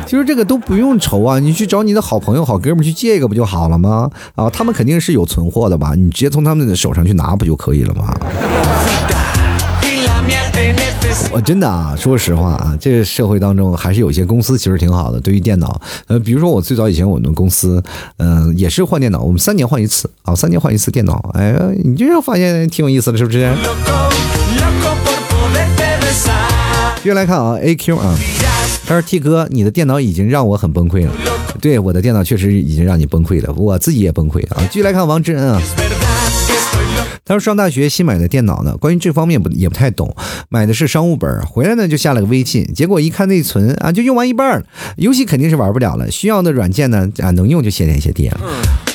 [0.05, 4.09] 其实这个都不用愁啊，你去找你的好朋友、好哥们去借一个不就好了吗？
[4.35, 5.93] 啊，他们肯定是有存货的吧？
[5.95, 8.13] 你直接从他们的手上去拿不就可以了吗？
[11.31, 15.19] 我真的啊，说实话啊，这个社会当中还是有些公司其实挺好的。
[15.19, 17.83] 对于电脑，呃，比如说我最早以前我们公司，
[18.17, 21.31] 嗯，也是换电脑，我们三年换一次啊，三年换一次电脑。
[21.33, 21.53] 哎，
[21.83, 23.51] 你这样发现挺有意思的，是不是？
[27.07, 28.19] 接下来看啊，A Q 啊。
[28.85, 31.13] 他说：“T 哥，你的电脑已经让我很崩溃了。
[31.61, 35.61] 对，我的电脑确实已经让你崩溃了，我自己也崩溃啊。”继续来看王志恩啊。
[37.23, 40.13] 他说：“上大学新买的电脑呢，关于这方面不也不太懂，
[40.49, 44.65] 买的是商务本，回来呢就下了个微信，结果一看内存啊，就用完一半了，
[44.97, 48.41] 游戏肯定是玩不了了，需要的软件呢啊能用就卸电卸电了。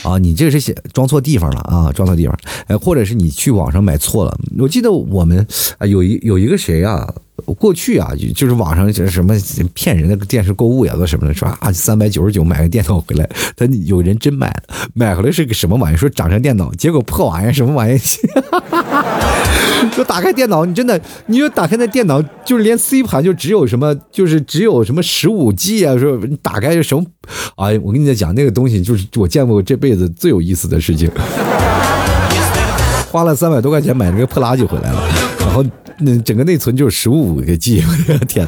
[0.02, 4.38] 啊，你这是写装错地方了啊，装错地方，呃，或者是你去网上买错了。
[4.58, 5.46] 我记得我们
[5.78, 7.10] 啊有一有一个谁啊。”
[7.56, 9.34] 过去啊，就是网上就是什么
[9.74, 14.62] 骗人的电视购物呀，都什么的，说啊三百九十九买个电脑回来，他有人真买了，
[14.94, 15.98] 买回来是个什么玩意儿？
[15.98, 17.98] 说长成电脑，结果破玩意儿，什么玩意儿？
[19.92, 27.04] 说打开电脑，你真的，你就打开那电脑，就是连 C 盘就只有什么，就是只有什么十五 G 啊，说你打开就什么？
[27.56, 31.10] 哎，我跟你讲，那个东西就是我见过这辈子最有意思的事情。
[33.10, 35.02] 花了三百多块钱买了个破垃圾回来了，
[35.40, 35.64] 然后。
[35.98, 38.46] 那整个内存就是十五个 G，我 的天！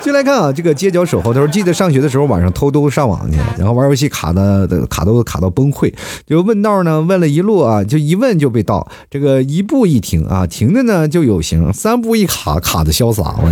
[0.00, 5.92] 就来看啊，这个街角守候，他说记得上学的时候晚上偷偷上网去，然后玩游戏卡的卡都卡到崩溃，
[6.26, 13.50] 就问道呢，问了一路啊，就一问就被盗，这个一步一停啊，停的呢就有型，三步一卡卡的潇洒，我！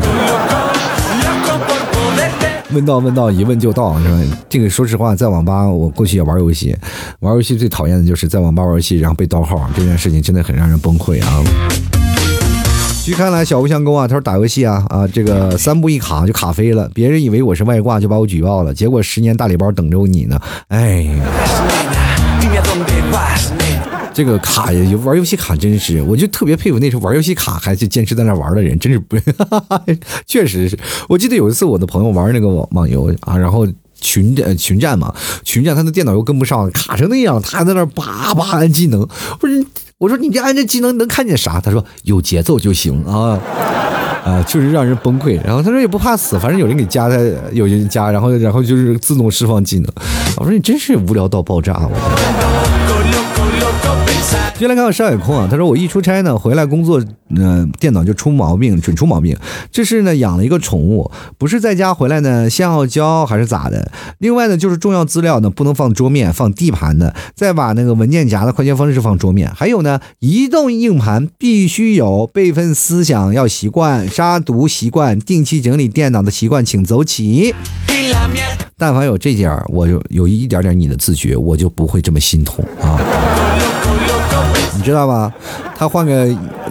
[2.72, 4.20] 问到问到一问就到是吧？
[4.49, 6.74] 这个说实话，在网吧我过去也玩游戏，
[7.20, 11.43] 玩游戏最讨厌的就是在网吧玩游戏然后被盗号，这件事情真的很让人崩溃啊。
[13.07, 20.36] 据看来，小吴相公啊，他说打游戏啊啊，这个三步一卡就卡飞了，别人以为我是外挂，就把我举报了，结果十年大礼包等着你呢。
[20.66, 21.07] 哎，
[24.12, 29.16] 这个卡呀，玩游戏卡真是，我就特别佩服那时候玩游戏卡还是坚持在那玩的人，真是不，
[30.26, 30.76] 确实是
[31.09, 33.64] 我记得有一次我的朋友玩那个网网游啊，然后
[34.00, 39.07] 群战群战嘛，群战他的电脑又跟不上，卡成那样，他还在那叭叭按技能，
[39.38, 39.64] 不是。
[39.99, 41.59] 我说你这按这技能能看见啥？
[41.59, 43.40] 他说有节奏就行啊，
[44.22, 45.40] 啊，确实让人崩溃。
[45.42, 47.16] 然后他说也不怕死，反正有人给加他，
[47.53, 49.90] 有人加，然后然后就是自动释放技能。
[50.36, 52.45] 我说你真是无聊到爆炸，我。
[54.59, 59.36] 接来看看山海空啊，他说我一出差呢，回来工作，嗯，电脑就出毛病，准出毛病。
[59.70, 63.92] 这是呢养了一个宠物，不是在家回来呢先傲娇还是咋的？
[64.18, 69.52] 另外呢就是重要资料呢不能放桌面，放地盘的，再把那个文件夹的快捷方式放桌面。
[69.54, 77.54] 还有呢，移动硬盘必须有备份思想要习惯，杀毒习惯，定期整理电脑的习惯，请走起。
[78.78, 83.00] 但凡有这点儿，我就有一点点你的自觉，我就不会这么心痛啊。
[84.76, 85.32] 你知道吧？
[85.76, 86.28] 他换个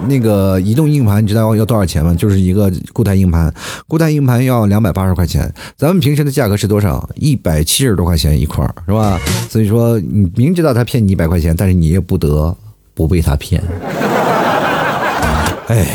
[0.08, 2.14] 那个移动硬盘，你知道要多少钱吗？
[2.18, 3.54] 就是一个固态硬盘，
[3.88, 5.52] 固态硬盘要两百八十块钱。
[5.78, 7.08] 咱们平时的价格是多少？
[7.16, 9.20] 一百七十多块钱一块，是吧？
[9.50, 12.56] 所以说，你明知道他骗你一百块钱，但是你也不得
[12.94, 13.62] 不被他骗。
[15.68, 15.86] 哎。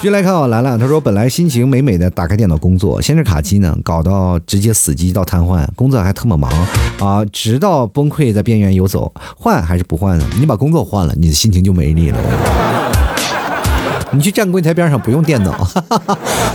[0.00, 6.50] 继续来看啊，兰兰，他说本来心情美美的，打开电脑工作，先是卡机呢，搞到直接死机到瘫痪，工作还特么忙
[6.98, 10.24] 啊，直到崩溃在边缘游走，换还是不换呢？
[10.38, 12.18] 你把工作换了，你的心情就没力了。
[14.12, 15.68] 你去站柜台边上不用电脑，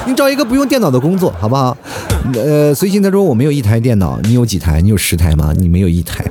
[0.08, 1.78] 你找一个不用电脑的工作，好不好？
[2.34, 4.82] 呃，随心他说我没有一台电脑，你有几台？
[4.82, 5.54] 你有十台吗？
[5.56, 6.26] 你没有一台。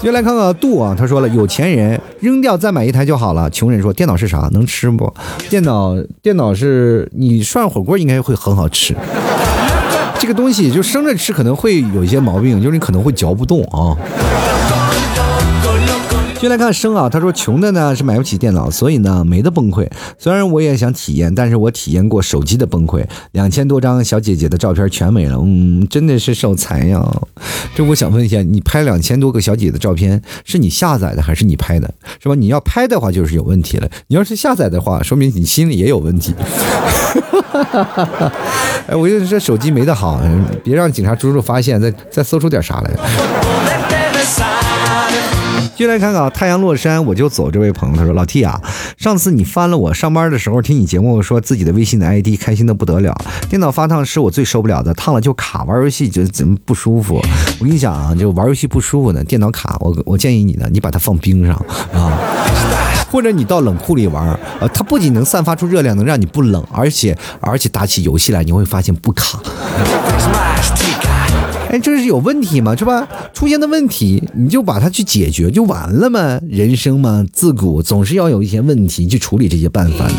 [0.00, 3.50] 就来看看度啊，他说了，有钱人扔掉再买一台就好了。
[3.50, 4.48] 穷人说，电脑是啥？
[4.52, 5.12] 能吃不？
[5.50, 8.94] 电脑电脑是你涮火锅应该会很好吃。
[10.18, 13.96] 这个东西就生着吃可能会有一些毛病，就是你可能会嚼不动啊。
[16.40, 19.88] 先来看生啊，他说穷的呢是买不起电脑，所以呢没得崩溃。
[20.18, 27.04] 虽然我也想体验，但是我体验过手机的崩溃，两千多张小姐姐的照片全没了，嗯，真的是手残呀。
[27.74, 31.92] 这我想问一下，你拍两千多个小姐姐的照片，是你下载的还是你拍的？
[32.22, 32.36] 是吧？
[32.36, 36.32] 你要拍的话就是有问题了，你要是下载的话，说明你心里也有问题。
[38.86, 40.22] 哎，我觉得这手机没得好，
[40.62, 43.87] 别让警察叔叔发现，再再搜出点啥来。
[45.78, 47.52] 进来看看啊，太阳落山我就走。
[47.52, 48.60] 这位朋友他说：“老 T 啊，
[48.96, 53.16] 上次你翻了我上班的时候听你节目，说自己的微信的 ID，开心的不得了。
[53.48, 57.22] 电脑发烫是我最受不了的，烫了就卡，玩游戏就怎么不舒服。
[57.60, 61.54] 我跟你讲啊，就玩游戏不舒服呢，电脑卡，我我建议你呢，你把它放冰上
[61.92, 62.18] 啊，
[63.08, 69.38] 或者你到冷库里玩，呃，它不仅能散发出热量，能让你不冷，而且而且打起游戏来你会发现不卡。”
[71.70, 72.74] 哎，这是有问题吗？
[72.74, 73.06] 是吧？
[73.34, 76.40] 出现的问题，你就把它去解决就完了吗？
[76.48, 80.14] 人生嘛，自古总是要有一些问题去处理这些办法的。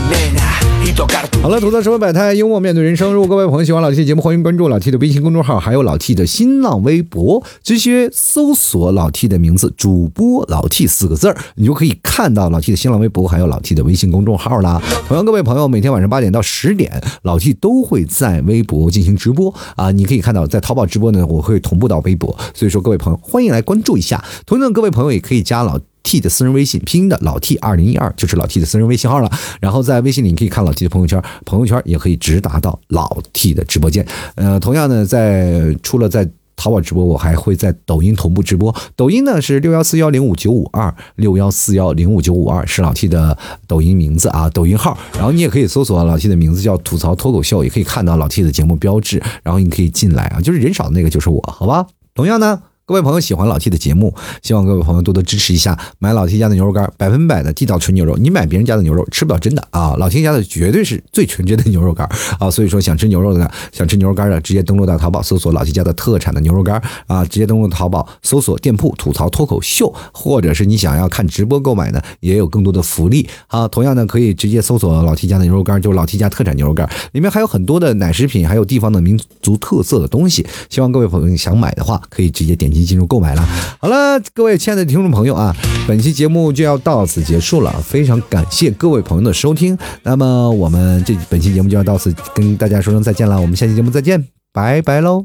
[1.41, 3.13] 好了，吐槽社会百态，幽默面对人生。
[3.13, 14.81] 如果各位朋友喜欢老 T 的节目，欢迎关注老 T 的微信公众号，还有老 T 的新浪微博，直接搜索老 T 的名字“主播老 T” 四个字儿，你就可以看到老 T 的新浪微博，还有老 T 的微信公众号啦。
[15.07, 24.21] 同样，各位朋友，每天晚上八点到十点，老 T 都会在微博进行直播啊，你可以看到在淘宝直播呢，我我会同步到微博，所以说各位朋友欢迎来关注一下。
[24.45, 25.79] 同样，各位朋友也可以加老。
[26.01, 29.29] T 的私人微信拼音的老 T 二零一二就是老 T 的私人微信号了。
[29.59, 34.07] 然后在微信里你可以看老 T 的朋友圈，朋友圈也可以直达到老 T 的直播间。
[34.35, 36.27] 呃，同样呢，在除了在
[36.59, 38.75] 淘宝直播，我还会在抖音同步直播。
[38.97, 44.97] 抖音呢是六幺四幺零五九五二六幺四幺零五九五二是老 T 的抖音名字啊，抖音号。
[45.13, 49.23] 然后你也可以搜索老 T 的名字叫吐槽脱口秀，也可以看到老 T 的节目标志。
[49.41, 51.87] 然后你可以进来啊，就是人少的那个就是我，好吧？
[52.13, 52.61] 同样呢。
[52.89, 58.17] 各位朋友喜欢老 T 的节目，希望各位朋友多多支持一下，买老 T 家的牛肉干，百分百的地道纯牛肉。
[58.17, 62.09] 你买别人家的牛肉吃不了真的啊，老 T 家的绝对是最纯真的牛肉干
[62.39, 62.49] 啊。
[62.49, 73.67] 所以说想吃牛肉的呢，想吃牛肉干的，直接登录到淘宝搜索老 T 家的特产的牛肉干啊，直接登录淘宝搜索店铺吐槽脱口秀，或者是你想要看直播购买呢，也有更多的福利啊。
[73.67, 80.43] 同样呢，可以直接搜索老 T 家的牛肉干，就是老 T 家特产牛肉干，里面还有很多的奶食品，还有地方的民族特色的东西。
[80.71, 83.47] 希望各位朋友想买的话，可以直接点击进入购买了。
[83.79, 85.55] 好了，各位亲爱的听众朋友啊，
[85.87, 89.77] 本期节目就要到此结束了，非常感谢各位朋友的收听。
[90.03, 95.23] 那么我们这本期节目就要到此跟大家说声再见了，我们下期节目再见，拜拜喽！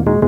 [0.04, 0.19] 自。